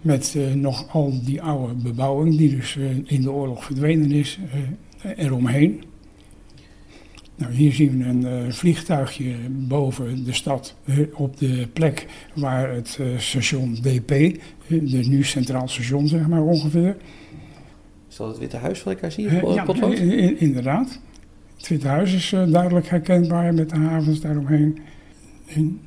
Met 0.00 0.36
nog 0.54 0.92
al 0.92 1.24
die 1.24 1.42
oude 1.42 1.74
bebouwing 1.74 2.36
die 2.36 2.56
dus 2.56 2.78
in 3.04 3.22
de 3.22 3.30
oorlog 3.30 3.64
verdwenen 3.64 4.12
is 4.12 4.38
eromheen. 5.16 5.82
Nou, 7.36 7.52
hier 7.52 7.72
zien 7.72 7.98
we 7.98 8.04
een 8.04 8.52
vliegtuigje 8.52 9.34
boven 9.50 10.24
de 10.24 10.32
stad 10.32 10.76
op 11.14 11.36
de 11.36 11.68
plek 11.72 12.06
waar 12.34 12.74
het 12.74 12.98
station 13.16 13.74
DP, 13.74 14.08
de 14.66 15.06
nu 15.08 15.24
Centraal 15.24 15.68
Station 15.68 16.08
zeg 16.08 16.28
maar 16.28 16.42
ongeveer. 16.42 16.96
Is 18.08 18.16
dat 18.16 18.28
het 18.28 18.38
Witte 18.38 18.56
Huis 18.56 18.82
wat 18.82 18.92
ik 18.92 19.00
daar 19.00 19.12
zie? 19.12 19.30
ja, 19.30 19.66
inderdaad. 20.38 21.00
Het 21.62 21.70
Witte 21.70 21.88
Huis 21.88 22.12
is 22.12 22.32
uh, 22.32 22.52
duidelijk 22.52 22.88
herkenbaar 22.88 23.54
met 23.54 23.70
de 23.70 23.76
havens 23.76 24.20
daaromheen. 24.20 24.78
In 25.44 25.80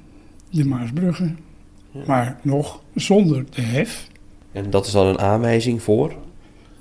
de 0.50 0.66
Maasbrugge. 0.66 1.32
Ja. 1.92 2.02
Maar 2.08 2.40
nog 2.42 2.82
zonder 2.94 3.46
de 3.50 3.62
hef. 3.62 4.08
En 4.52 4.70
dat 4.70 4.86
is 4.86 4.92
dan 4.92 5.08
een 5.08 5.20
aanwijzing 5.20 5.82
voor? 5.82 6.16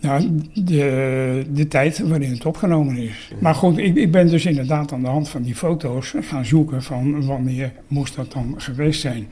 Nou, 0.04 0.40
de, 0.54 1.44
de 1.52 1.68
tijd 1.68 1.98
waarin 1.98 2.30
het 2.30 2.46
opgenomen 2.46 2.96
is. 2.96 3.30
Maar 3.38 3.54
goed, 3.54 3.78
ik, 3.78 3.94
ik, 3.96 4.10
ben 4.10 4.28
dus 4.28 4.46
inderdaad 4.46 4.92
aan 4.92 5.02
de 5.02 5.08
hand 5.08 5.28
van 5.28 5.42
die 5.42 5.54
foto's 5.54 6.14
gaan 6.20 6.44
zoeken 6.44 6.82
van 6.82 7.26
wanneer 7.26 7.72
moest 7.86 8.16
dat 8.16 8.32
dan 8.32 8.54
geweest 8.56 9.00
zijn. 9.00 9.26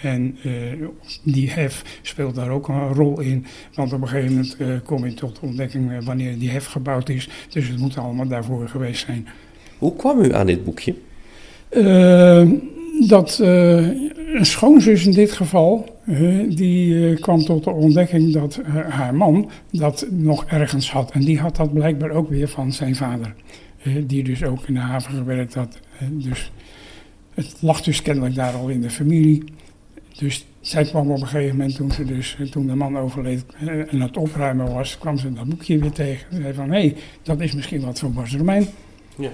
En 0.00 0.36
uh, 0.44 0.52
die 1.22 1.50
hef 1.50 1.98
speelt 2.02 2.34
daar 2.34 2.50
ook 2.50 2.68
een 2.68 2.92
rol 2.92 3.20
in. 3.20 3.46
Want 3.74 3.92
op 3.92 4.02
een 4.02 4.08
gegeven 4.08 4.30
moment 4.30 4.56
uh, 4.58 4.74
kom 4.84 5.04
je 5.04 5.14
tot 5.14 5.40
de 5.40 5.46
ontdekking 5.46 6.04
wanneer 6.04 6.38
die 6.38 6.50
hef 6.50 6.66
gebouwd 6.66 7.08
is. 7.08 7.28
Dus 7.48 7.68
het 7.68 7.78
moet 7.78 7.98
allemaal 7.98 8.28
daarvoor 8.28 8.68
geweest 8.68 9.06
zijn. 9.06 9.28
Hoe 9.78 9.96
kwam 9.96 10.20
u 10.20 10.34
aan 10.34 10.46
dit 10.46 10.64
boekje? 10.64 10.94
Uh, 11.70 12.48
dat 13.08 13.38
een 13.38 14.46
schoonzus 14.46 15.06
in 15.06 15.12
dit 15.12 15.32
geval, 15.32 15.98
uh, 16.04 16.56
die 16.56 16.94
uh, 16.94 17.20
kwam 17.20 17.44
tot 17.44 17.64
de 17.64 17.70
ontdekking 17.70 18.32
dat 18.32 18.60
haar 18.88 19.14
man 19.14 19.50
dat 19.70 20.06
nog 20.10 20.44
ergens 20.44 20.90
had. 20.90 21.10
En 21.10 21.20
die 21.20 21.38
had 21.38 21.56
dat 21.56 21.72
blijkbaar 21.72 22.10
ook 22.10 22.28
weer 22.28 22.48
van 22.48 22.72
zijn 22.72 22.96
vader, 22.96 23.34
die 24.06 24.24
dus 24.24 24.44
ook 24.44 24.66
in 24.66 24.74
de 24.74 24.80
haven 24.80 25.14
gewerkt 25.14 25.54
had. 25.54 25.78
dus 26.10 26.52
het 27.34 27.56
lag 27.60 27.82
dus 27.82 28.02
kennelijk 28.02 28.34
daar 28.34 28.54
al 28.54 28.68
in 28.68 28.80
de 28.80 28.90
familie. 28.90 29.44
Dus 30.18 30.46
zij 30.60 30.84
kwam 30.84 31.10
op 31.10 31.20
een 31.20 31.26
gegeven 31.26 31.56
moment, 31.56 31.76
toen, 31.76 31.90
ze 31.90 32.04
dus, 32.04 32.36
toen 32.50 32.66
de 32.66 32.74
man 32.74 32.98
overleed 32.98 33.44
en 33.90 34.00
het 34.00 34.16
opruimen 34.16 34.72
was, 34.72 34.98
kwam 34.98 35.18
ze 35.18 35.32
dat 35.32 35.48
boekje 35.48 35.78
weer 35.78 35.92
tegen. 35.92 36.26
Ze 36.34 36.40
zei 36.40 36.54
van, 36.54 36.70
hé, 36.70 36.80
hey, 36.80 36.96
dat 37.22 37.40
is 37.40 37.52
misschien 37.52 37.84
wat 37.84 37.98
voor 37.98 38.10
Bas 38.10 38.36
Romein. 38.36 38.66
Ja. 39.16 39.30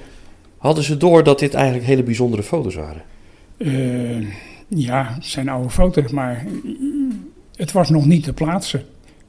Hadden 0.56 0.84
ze 0.84 0.96
door 0.96 1.24
dat 1.24 1.38
dit 1.38 1.54
eigenlijk 1.54 1.86
hele 1.86 2.02
bijzondere 2.02 2.42
foto's 2.42 2.74
waren? 2.74 3.02
Ja, 4.68 5.14
het 5.14 5.24
zijn 5.24 5.48
oude 5.48 5.70
foto's, 5.70 6.10
maar 6.12 6.46
het 7.56 7.72
was 7.72 7.90
nog 7.90 8.06
niet 8.06 8.24
te 8.24 8.32
plaatsen. 8.32 8.82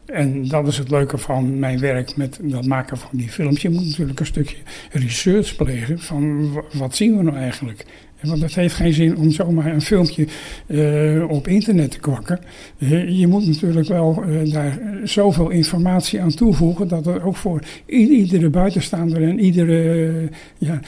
En 0.05 0.47
dat 0.47 0.67
is 0.67 0.77
het 0.77 0.89
leuke 0.89 1.17
van 1.17 1.59
mijn 1.59 1.79
werk 1.79 2.15
met 2.15 2.39
dat 2.41 2.65
maken 2.65 2.97
van 2.97 3.09
die 3.11 3.29
films. 3.29 3.61
Je 3.61 3.69
moet 3.69 3.85
natuurlijk 3.85 4.19
een 4.19 4.25
stukje 4.25 4.57
research 4.91 5.55
plegen 5.55 5.99
van 5.99 6.51
wat 6.73 6.95
zien 6.95 7.17
we 7.17 7.23
nou 7.23 7.37
eigenlijk. 7.37 7.85
Want 8.21 8.41
het 8.41 8.55
heeft 8.55 8.75
geen 8.75 8.93
zin 8.93 9.17
om 9.17 9.31
zomaar 9.31 9.73
een 9.73 9.81
filmpje 9.81 10.27
uh, 10.67 11.29
op 11.29 11.47
internet 11.47 11.91
te 11.91 11.99
kwakken. 11.99 12.39
Uh, 12.77 13.19
je 13.19 13.27
moet 13.27 13.47
natuurlijk 13.47 13.87
wel 13.87 14.23
uh, 14.27 14.53
daar 14.53 14.79
zoveel 15.03 15.49
informatie 15.49 16.21
aan 16.21 16.33
toevoegen 16.33 16.87
dat 16.87 17.05
het 17.05 17.21
ook 17.21 17.35
voor 17.35 17.61
iedere 17.85 18.49
buitenstaander 18.49 19.23
en 19.23 19.39
iedere 19.39 20.29
ja, 20.57 20.79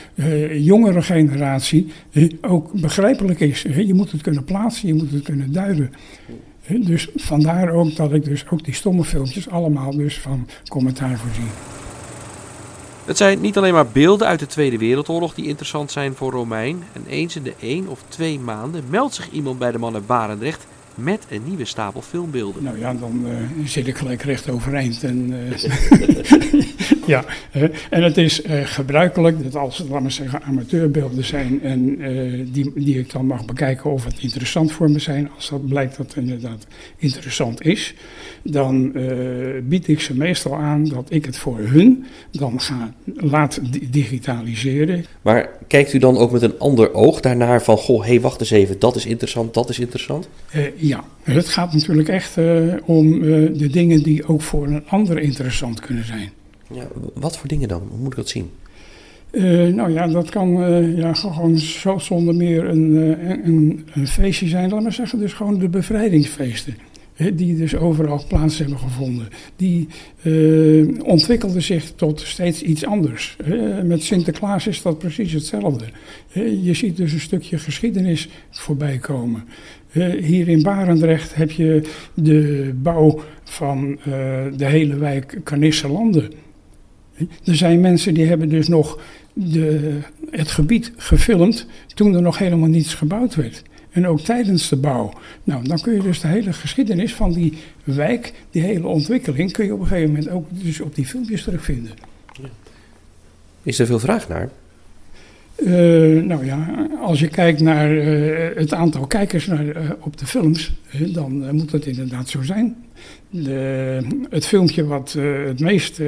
jongere 0.52 1.02
generatie 1.02 1.88
ook 2.41 2.72
begrijpelijk 2.74 3.39
is. 3.39 3.62
Je 3.62 3.94
moet 3.94 4.12
het 4.12 4.22
kunnen 4.22 4.44
plaatsen, 4.44 4.88
je 4.88 4.94
moet 4.94 5.12
het 5.12 5.24
kunnen 5.24 5.52
duiden. 5.52 5.91
Dus 6.67 7.10
vandaar 7.15 7.70
ook 7.70 7.96
dat 7.96 8.13
ik 8.13 8.26
dus 8.26 8.50
ook 8.50 8.63
die 8.63 8.74
stomme 8.74 9.04
filmpjes 9.04 9.50
allemaal 9.50 9.91
dus 9.91 10.20
van 10.20 10.48
commentaar 10.67 11.17
voorzie. 11.17 11.81
Het 13.05 13.17
zijn 13.17 13.41
niet 13.41 13.57
alleen 13.57 13.73
maar 13.73 13.87
beelden 13.87 14.27
uit 14.27 14.39
de 14.39 14.47
Tweede 14.47 14.77
Wereldoorlog 14.77 15.33
die 15.33 15.47
interessant 15.47 15.91
zijn 15.91 16.15
voor 16.15 16.31
Romein. 16.31 16.83
En 16.93 17.05
eens 17.07 17.35
in 17.35 17.43
de 17.43 17.53
één 17.59 17.87
of 17.87 18.03
twee 18.07 18.39
maanden 18.39 18.83
meldt 18.89 19.15
zich 19.15 19.31
iemand 19.31 19.59
bij 19.59 19.71
de 19.71 19.77
man 19.77 19.93
uit 19.93 20.07
Barendrecht 20.07 20.67
met 20.95 21.25
een 21.29 21.41
nieuwe 21.45 21.65
stapel 21.65 22.01
filmbeelden. 22.01 22.63
Nou 22.63 22.79
ja, 22.79 22.93
dan 22.93 23.25
uh, 23.25 23.67
zit 23.67 23.87
ik 23.87 23.97
gelijk 23.97 24.21
recht 24.21 24.49
overeind. 24.49 25.03
En, 25.03 25.31
uh, 25.31 25.51
ja, 27.12 27.26
en 27.89 28.04
het 28.04 28.17
is 28.17 28.41
gebruikelijk 28.63 29.43
dat 29.43 29.56
als 29.56 29.78
het, 29.78 29.89
laten 29.89 30.06
we 30.06 30.12
zeggen, 30.12 30.41
amateurbeelden 30.43 31.26
zijn 31.26 31.62
en 31.62 31.97
die, 32.52 32.71
die 32.76 33.00
ik 33.00 33.12
dan 33.12 33.26
mag 33.26 33.45
bekijken 33.45 33.91
of 33.91 34.04
het 34.04 34.19
interessant 34.19 34.71
voor 34.71 34.91
me 34.91 35.00
zijn, 35.00 35.30
als 35.36 35.50
dat 35.50 35.67
blijkt 35.67 35.97
dat 35.97 36.06
het 36.06 36.15
inderdaad 36.15 36.67
interessant 36.97 37.62
is, 37.62 37.93
dan 38.43 38.91
bied 39.63 39.88
ik 39.88 40.02
ze 40.02 40.17
meestal 40.17 40.56
aan 40.56 40.86
dat 40.86 41.06
ik 41.10 41.26
het 41.26 41.38
voor 41.38 41.60
hun 41.60 42.06
dan 42.32 42.62
ga 42.62 42.93
laat 43.15 43.60
digitaliseren. 43.89 45.06
Maar 45.21 45.50
kijkt 45.67 45.93
u 45.93 45.97
dan 45.97 46.17
ook 46.17 46.32
met 46.32 46.41
een 46.41 46.60
ander 46.60 46.93
oog 46.93 47.19
daarnaar 47.19 47.63
van, 47.63 47.78
goh, 47.78 48.02
hé, 48.02 48.08
hey, 48.08 48.21
wacht 48.21 48.39
eens 48.39 48.52
even, 48.52 48.80
dat 48.80 48.95
is 48.95 49.06
interessant, 49.06 49.54
dat 49.54 49.69
is 49.69 49.80
interessant? 49.80 50.30
ja, 50.76 51.04
het 51.24 51.47
gaat 51.47 51.74
natuurlijk 51.74 52.10
echt 52.10 52.38
uh, 52.38 52.74
om 52.86 53.13
uh, 53.13 53.50
de 53.54 53.67
dingen 53.67 54.04
die 54.04 54.28
ook 54.28 54.41
voor 54.41 54.67
een 54.67 54.84
ander 54.88 55.19
interessant 55.19 55.80
kunnen 55.80 56.06
zijn. 56.06 56.32
Ja, 56.73 56.88
wat 57.13 57.38
voor 57.38 57.47
dingen 57.47 57.67
dan? 57.67 57.81
Hoe 57.89 57.99
moet 57.99 58.12
ik 58.12 58.15
dat 58.15 58.29
zien? 58.29 58.49
Uh, 59.31 59.73
nou 59.73 59.91
ja, 59.91 60.07
dat 60.07 60.29
kan 60.29 60.49
ja, 60.95 61.13
gewoon 61.13 61.57
zo 61.57 61.97
zonder 61.97 62.36
meer 62.36 62.65
een, 62.65 62.95
een, 63.47 63.86
een, 63.93 64.07
feestje 64.07 64.47
zijn, 64.47 64.69
laat 64.69 64.81
maar 64.81 64.93
zeggen. 64.93 65.19
Dus 65.19 65.34
gewoon 65.34 65.60
de 65.60 65.69
bevrijdingsfeesten. 65.69 66.77
Die 67.34 67.57
dus 67.57 67.75
overal 67.75 68.23
plaats 68.27 68.57
hebben 68.57 68.77
gevonden. 68.77 69.27
Die 69.55 69.88
ontwikkelden 71.03 71.62
zich 71.62 71.91
tot 71.95 72.19
steeds 72.19 72.62
iets 72.62 72.86
anders. 72.86 73.38
met 73.84 74.03
Sinterklaas 74.03 74.67
is 74.67 74.81
dat 74.81 74.97
precies 74.97 75.34
hetzelfde. 75.34 75.86
je 76.62 76.73
ziet 76.73 76.97
dus 76.97 77.13
een 77.13 77.19
stukje 77.19 77.57
geschiedenis 77.57 78.29
voorbij 78.49 78.97
komen. 78.97 79.43
Uh, 79.93 80.23
hier 80.23 80.47
in 80.47 80.62
Barendrecht 80.62 81.36
heb 81.36 81.51
je 81.51 81.81
de 82.13 82.71
bouw 82.75 83.19
van 83.43 83.89
uh, 83.89 84.05
de 84.57 84.65
hele 84.65 84.95
wijk 84.95 85.39
Canisselanden. 85.43 86.31
Er 87.45 87.55
zijn 87.55 87.81
mensen 87.81 88.13
die 88.13 88.25
hebben 88.25 88.49
dus 88.49 88.67
nog 88.67 88.99
de, 89.34 89.97
het 90.31 90.51
gebied 90.51 90.91
gefilmd 90.97 91.65
toen 91.93 92.15
er 92.15 92.21
nog 92.21 92.38
helemaal 92.38 92.69
niets 92.69 92.93
gebouwd 92.93 93.36
werd. 93.36 93.63
En 93.91 94.07
ook 94.07 94.19
tijdens 94.19 94.69
de 94.69 94.75
bouw. 94.75 95.13
Nou, 95.43 95.67
dan 95.67 95.81
kun 95.81 95.93
je 95.93 96.01
dus 96.01 96.19
de 96.19 96.27
hele 96.27 96.53
geschiedenis 96.53 97.13
van 97.13 97.34
die 97.34 97.53
wijk, 97.84 98.34
die 98.49 98.62
hele 98.62 98.88
ontwikkeling, 98.88 99.51
kun 99.51 99.65
je 99.65 99.73
op 99.73 99.79
een 99.79 99.88
gegeven 99.88 100.10
moment 100.10 100.29
ook 100.29 100.45
dus 100.49 100.81
op 100.81 100.95
die 100.95 101.05
filmpjes 101.05 101.43
terugvinden. 101.43 101.91
Is 103.63 103.79
er 103.79 103.86
veel 103.86 103.99
vraag 103.99 104.27
naar? 104.27 104.49
Uh, 105.55 106.23
nou 106.23 106.45
ja, 106.45 106.88
als 107.01 107.19
je 107.19 107.27
kijkt 107.27 107.60
naar 107.60 107.91
uh, 107.91 108.55
het 108.55 108.73
aantal 108.73 109.07
kijkers 109.07 109.45
naar, 109.45 109.65
uh, 109.65 109.89
op 109.99 110.17
de 110.17 110.25
films, 110.25 110.73
dan 111.07 111.55
moet 111.55 111.71
het 111.71 111.86
inderdaad 111.86 112.29
zo 112.29 112.41
zijn. 112.43 112.75
De, 113.29 114.01
het 114.29 114.45
filmpje 114.45 114.86
wat 114.86 115.12
het 115.45 115.60
meest 115.60 116.01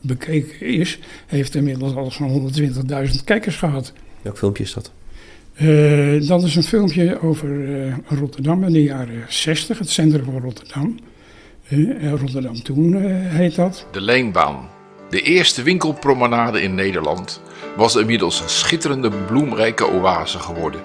bekeken 0.00 0.66
is, 0.66 0.98
heeft 1.26 1.54
inmiddels 1.54 1.94
al 1.94 2.10
zo'n 2.10 2.52
120.000 2.54 3.24
kijkers 3.24 3.56
gehad. 3.56 3.92
Welk 4.22 4.38
filmpje 4.38 4.62
is 4.62 4.74
dat? 4.74 4.92
dat 6.26 6.42
is 6.42 6.56
een 6.56 6.62
filmpje 6.62 7.22
over 7.22 7.48
Rotterdam 8.08 8.64
in 8.64 8.72
de 8.72 8.82
jaren 8.82 9.24
60, 9.28 9.78
het 9.78 9.90
centrum 9.90 10.24
van 10.24 10.40
Rotterdam. 10.40 10.98
Rotterdam 12.18 12.62
toen 12.62 13.02
heet 13.28 13.54
dat. 13.54 13.86
De 13.92 14.00
Leenbaan, 14.00 14.68
de 15.10 15.22
eerste 15.22 15.62
winkelpromenade 15.62 16.62
in 16.62 16.74
Nederland 16.74 17.40
was 17.76 17.96
inmiddels 17.96 18.40
een 18.40 18.48
schitterende 18.48 19.10
bloemrijke 19.26 19.90
oase 19.90 20.38
geworden. 20.38 20.80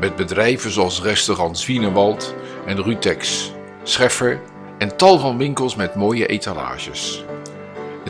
Met 0.00 0.16
bedrijven 0.16 0.70
zoals 0.70 1.02
restaurants 1.02 1.66
Wienewald 1.66 2.34
en 2.66 2.82
Rutex, 2.82 3.52
Scheffer 3.82 4.40
en 4.78 4.96
tal 4.96 5.18
van 5.18 5.38
winkels 5.38 5.76
met 5.76 5.94
mooie 5.94 6.26
etalages. 6.26 7.24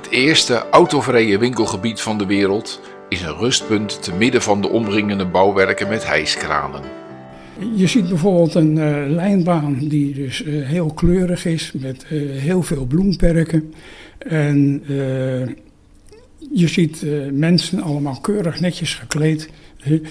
Het 0.00 0.10
eerste 0.10 0.68
autovrije 0.70 1.38
winkelgebied 1.38 2.00
van 2.00 2.18
de 2.18 2.26
wereld 2.26 2.80
is 3.08 3.22
een 3.22 3.36
rustpunt 3.36 4.02
te 4.02 4.14
midden 4.14 4.42
van 4.42 4.60
de 4.60 4.68
omringende 4.68 5.26
bouwwerken 5.26 5.88
met 5.88 6.06
hijskranen. 6.06 6.82
Je 7.74 7.86
ziet 7.86 8.08
bijvoorbeeld 8.08 8.54
een 8.54 8.76
uh, 8.76 9.04
lijnbaan 9.06 9.78
die 9.78 10.14
dus 10.14 10.42
uh, 10.42 10.66
heel 10.66 10.92
kleurig 10.92 11.44
is 11.44 11.72
met 11.72 12.06
uh, 12.10 12.40
heel 12.40 12.62
veel 12.62 12.84
bloemperken. 12.84 13.74
En 14.18 14.82
je 16.52 16.68
ziet 16.68 17.04
mensen 17.32 17.82
allemaal 17.82 18.20
keurig 18.20 18.60
netjes 18.60 18.94
gekleed. 18.94 19.48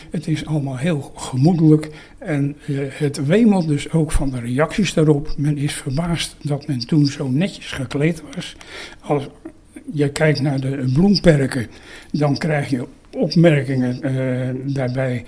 Het 0.09 0.27
is 0.27 0.45
allemaal 0.45 0.77
heel 0.77 1.11
gemoedelijk. 1.15 1.89
En 2.17 2.55
het 2.91 3.25
wemelt 3.25 3.67
dus 3.67 3.91
ook 3.91 4.11
van 4.11 4.29
de 4.29 4.39
reacties 4.39 4.93
daarop. 4.93 5.33
Men 5.37 5.57
is 5.57 5.73
verbaasd 5.73 6.35
dat 6.41 6.67
men 6.67 6.87
toen 6.87 7.05
zo 7.05 7.29
netjes 7.29 7.71
gekleed 7.71 8.23
was. 8.35 8.55
Als 8.99 9.27
je 9.93 10.09
kijkt 10.09 10.41
naar 10.41 10.59
de 10.59 10.91
bloemperken, 10.93 11.67
dan 12.11 12.37
krijg 12.37 12.69
je 12.69 12.87
opmerkingen 13.11 14.01
daarbij 14.73 15.25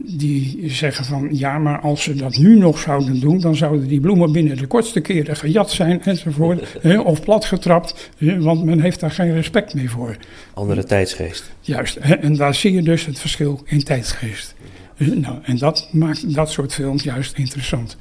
die 0.00 0.70
zeggen 0.70 1.04
van 1.04 1.28
ja, 1.32 1.58
maar 1.58 1.80
als 1.80 2.02
ze 2.02 2.14
dat 2.14 2.36
nu 2.36 2.58
nog 2.58 2.78
zouden 2.78 3.20
doen, 3.20 3.40
dan 3.40 3.56
zouden 3.56 3.88
die 3.88 4.00
bloemen 4.00 4.32
binnen 4.32 4.56
de 4.56 4.66
kortste 4.66 5.00
keren 5.00 5.36
gejat 5.36 5.70
zijn 5.70 6.02
enzovoort, 6.02 6.76
hè, 6.80 7.00
of 7.00 7.22
platgetrapt, 7.22 8.10
want 8.38 8.64
men 8.64 8.80
heeft 8.80 9.00
daar 9.00 9.10
geen 9.10 9.32
respect 9.32 9.74
meer 9.74 9.88
voor. 9.88 10.16
Andere 10.54 10.84
tijdsgeest. 10.84 11.50
Juist, 11.60 11.98
hè, 12.00 12.14
en 12.14 12.36
daar 12.36 12.54
zie 12.54 12.72
je 12.72 12.82
dus 12.82 13.06
het 13.06 13.18
verschil 13.18 13.60
in 13.64 13.82
tijdsgeest. 13.82 14.54
Nou, 14.96 15.38
en 15.42 15.58
dat 15.58 15.88
maakt 15.92 16.34
dat 16.34 16.50
soort 16.50 16.74
films 16.74 17.02
juist 17.02 17.38
interessant. 17.38 17.96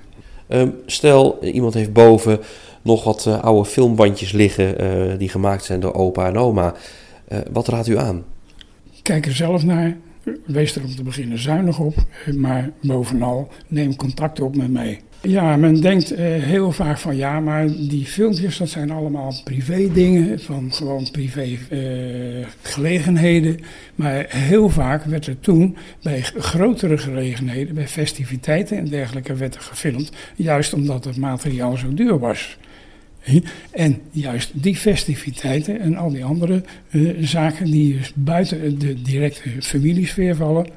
Um, 0.50 0.74
stel, 0.86 1.44
iemand 1.44 1.74
heeft 1.74 1.94
boven 1.94 2.40
nog 2.88 3.04
wat 3.04 3.26
uh, 3.28 3.44
oude 3.44 3.70
filmbandjes 3.70 4.32
liggen 4.32 4.84
uh, 4.84 5.18
die 5.18 5.30
gemaakt 5.30 5.64
zijn 5.64 5.80
door 5.80 5.94
opa 5.94 6.28
en 6.28 6.38
oma. 6.38 6.74
Uh, 7.32 7.38
wat 7.52 7.68
raadt 7.68 7.88
u 7.88 7.98
aan? 7.98 8.24
Kijk 9.02 9.26
er 9.26 9.36
zelf 9.36 9.64
naar 9.64 9.98
wees 10.46 10.76
er 10.76 10.84
om 10.84 10.96
te 10.96 11.04
beginnen 11.04 11.40
zuinig 11.40 11.80
op, 11.80 11.96
maar 12.36 12.72
bovenal 12.82 13.48
neem 13.68 13.96
contact 13.96 14.42
op 14.42 14.56
met 14.56 14.72
mij. 14.72 15.02
Ja, 15.22 15.56
men 15.56 15.82
denkt 15.82 16.12
eh, 16.12 16.26
heel 16.26 16.72
vaak 16.72 16.98
van 16.98 17.16
ja, 17.16 17.40
maar 17.40 17.68
die 17.68 18.06
filmpjes 18.06 18.58
dat 18.58 18.70
zijn 18.70 18.92
allemaal 18.92 19.34
privé 19.44 19.92
dingen, 19.94 20.40
van 20.40 20.74
gewoon 20.74 21.12
privé 21.12 21.58
eh, 21.70 21.80
gelegenheden. 22.62 23.60
Maar 23.96 24.26
heel 24.30 24.70
vaak 24.70 25.04
werd 25.04 25.28
er 25.28 25.40
toen 25.40 25.78
bij 26.04 26.22
grotere 26.22 26.98
gelegenheden, 26.98 27.76
bij 27.76 27.88
festiviteiten 27.88 28.78
en 28.78 28.86
dergelijke 28.86 29.36
werd 29.36 29.56
er 29.56 29.62
gefilmd, 29.62 30.12
juist 30.36 30.74
omdat 30.74 31.04
het 31.04 31.18
materiaal 31.18 31.78
zo 31.78 31.94
duur 31.94 32.20
was. 32.20 32.58
En 33.72 34.02
juist 34.12 34.52
die 34.54 34.76
festiviteiten 34.76 35.80
en 35.80 35.96
al 35.96 36.10
die 36.10 36.26
andere 36.26 36.64
uh, 36.90 37.28
zaken 37.28 37.66
die 37.66 37.98
dus 37.98 38.12
buiten 38.16 38.80
de 38.80 39.02
directe 39.02 39.50
familiesfeer 39.60 40.36
vallen, 40.36 40.68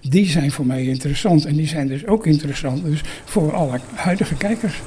die 0.00 0.26
zijn 0.26 0.52
voor 0.52 0.66
mij 0.66 0.84
interessant. 0.84 1.44
En 1.44 1.56
die 1.56 1.66
zijn 1.66 1.88
dus 1.88 2.06
ook 2.06 2.26
interessant 2.26 2.84
dus 2.84 3.00
voor 3.24 3.54
alle 3.54 3.80
huidige 3.94 4.34
kijkers. 4.34 4.80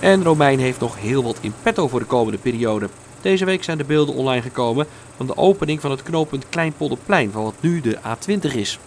En 0.00 0.22
Romein 0.22 0.58
heeft 0.58 0.80
nog 0.80 1.00
heel 1.00 1.22
wat 1.22 1.38
in 1.40 1.52
petto 1.62 1.88
voor 1.88 2.00
de 2.00 2.06
komende 2.06 2.38
periode. 2.38 2.88
Deze 3.20 3.44
week 3.44 3.64
zijn 3.64 3.78
de 3.78 3.84
beelden 3.84 4.14
online 4.14 4.42
gekomen 4.42 4.86
van 5.16 5.26
de 5.26 5.36
opening 5.36 5.80
van 5.80 5.90
het 5.90 6.02
knooppunt 6.02 6.48
Kleinpolderplein, 6.48 7.30
van 7.30 7.42
wat 7.42 7.54
nu 7.60 7.80
de 7.80 7.98
A20 7.98 8.56
is. 8.56 8.78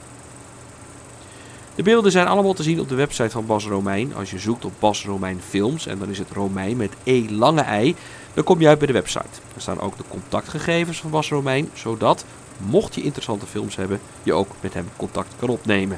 De 1.76 1.84
beelden 1.84 2.12
zijn 2.12 2.28
allemaal 2.28 2.54
te 2.54 2.64
zien 2.64 2.80
op 2.80 2.90
de 2.90 2.96
website 2.96 3.30
van 3.30 3.46
Bas 3.46 3.66
Romein. 3.66 4.16
Als 4.16 4.32
je 4.32 4.40
zoekt 4.40 4.66
op 4.66 4.72
Bas 4.80 5.06
Romein 5.06 5.40
Films 5.50 5.88
en 5.88 6.00
dan 6.00 6.10
is 6.10 6.18
het 6.18 6.32
Romein 6.32 6.78
met 6.78 6.94
E 7.04 7.26
lange 7.30 7.62
ei, 7.62 7.96
dan 8.34 8.44
kom 8.44 8.62
je 8.62 8.68
uit 8.68 8.78
bij 8.78 8.88
de 8.88 8.94
website. 8.94 9.40
Er 9.56 9.62
staan 9.62 9.80
ook 9.80 9.98
de 9.98 10.04
contactgegevens 10.08 11.00
van 11.00 11.10
Bas 11.10 11.30
Romein, 11.30 11.70
zodat, 11.74 12.26
mocht 12.58 12.96
je 12.96 13.02
interessante 13.04 13.46
films 13.46 13.76
hebben, 13.76 14.00
je 14.24 14.34
ook 14.34 14.50
met 14.60 14.74
hem 14.74 14.90
contact 14.98 15.34
kan 15.40 15.50
opnemen. 15.50 15.98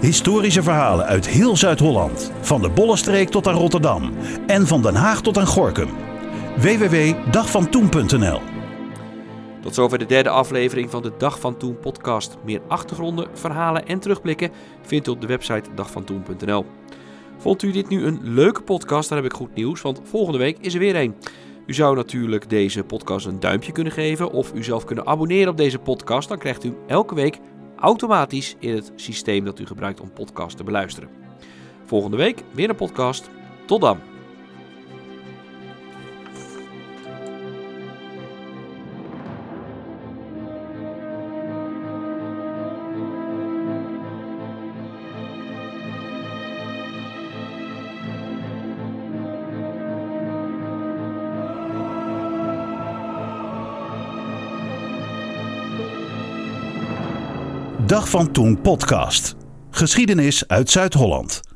Historische 0.00 0.62
verhalen 0.62 1.06
uit 1.06 1.28
heel 1.28 1.56
Zuid-Holland. 1.56 2.32
Van 2.40 2.60
de 2.60 2.70
Bollenstreek 2.70 3.28
tot 3.28 3.46
aan 3.46 3.54
Rotterdam. 3.54 4.12
En 4.46 4.66
van 4.66 4.82
Den 4.82 4.94
Haag 4.94 5.22
tot 5.22 5.38
aan 5.38 5.46
Gorkum. 5.46 5.88
www.dagvantoen.nl 6.56 8.51
Tot 9.62 9.74
zover 9.74 9.98
de 9.98 10.06
derde 10.06 10.28
aflevering 10.28 10.90
van 10.90 11.02
de 11.02 11.12
Dag 11.18 11.40
van 11.40 11.56
Toen 11.56 11.78
podcast. 11.78 12.36
Meer 12.44 12.60
achtergronden, 12.68 13.28
verhalen 13.32 13.86
en 13.86 13.98
terugblikken 13.98 14.50
vindt 14.82 15.08
u 15.08 15.10
op 15.10 15.20
de 15.20 15.26
website 15.26 15.74
dagvantoen.nl. 15.74 16.64
Vond 17.38 17.62
u 17.62 17.70
dit 17.70 17.88
nu 17.88 18.04
een 18.04 18.20
leuke 18.22 18.62
podcast, 18.62 19.08
dan 19.08 19.18
heb 19.18 19.26
ik 19.26 19.32
goed 19.32 19.54
nieuws, 19.54 19.82
want 19.82 20.00
volgende 20.04 20.38
week 20.38 20.58
is 20.58 20.74
er 20.74 20.80
weer 20.80 20.96
een. 20.96 21.14
U 21.66 21.74
zou 21.74 21.96
natuurlijk 21.96 22.50
deze 22.50 22.84
podcast 22.84 23.26
een 23.26 23.40
duimpje 23.40 23.72
kunnen 23.72 23.92
geven 23.92 24.30
of 24.30 24.54
u 24.54 24.64
zelf 24.64 24.84
kunnen 24.84 25.06
abonneren 25.06 25.48
op 25.48 25.56
deze 25.56 25.78
podcast. 25.78 26.28
Dan 26.28 26.38
krijgt 26.38 26.64
u 26.64 26.74
elke 26.86 27.14
week 27.14 27.38
automatisch 27.76 28.56
in 28.58 28.74
het 28.74 28.92
systeem 28.94 29.44
dat 29.44 29.58
u 29.58 29.66
gebruikt 29.66 30.00
om 30.00 30.12
podcast 30.12 30.56
te 30.56 30.64
beluisteren. 30.64 31.08
Volgende 31.84 32.16
week 32.16 32.42
weer 32.50 32.70
een 32.70 32.76
podcast. 32.76 33.30
Tot 33.66 33.80
dan. 33.80 34.11
Dag 57.92 58.08
van 58.08 58.32
Toen 58.32 58.60
podcast. 58.60 59.34
Geschiedenis 59.70 60.48
uit 60.48 60.70
Zuid-Holland. 60.70 61.51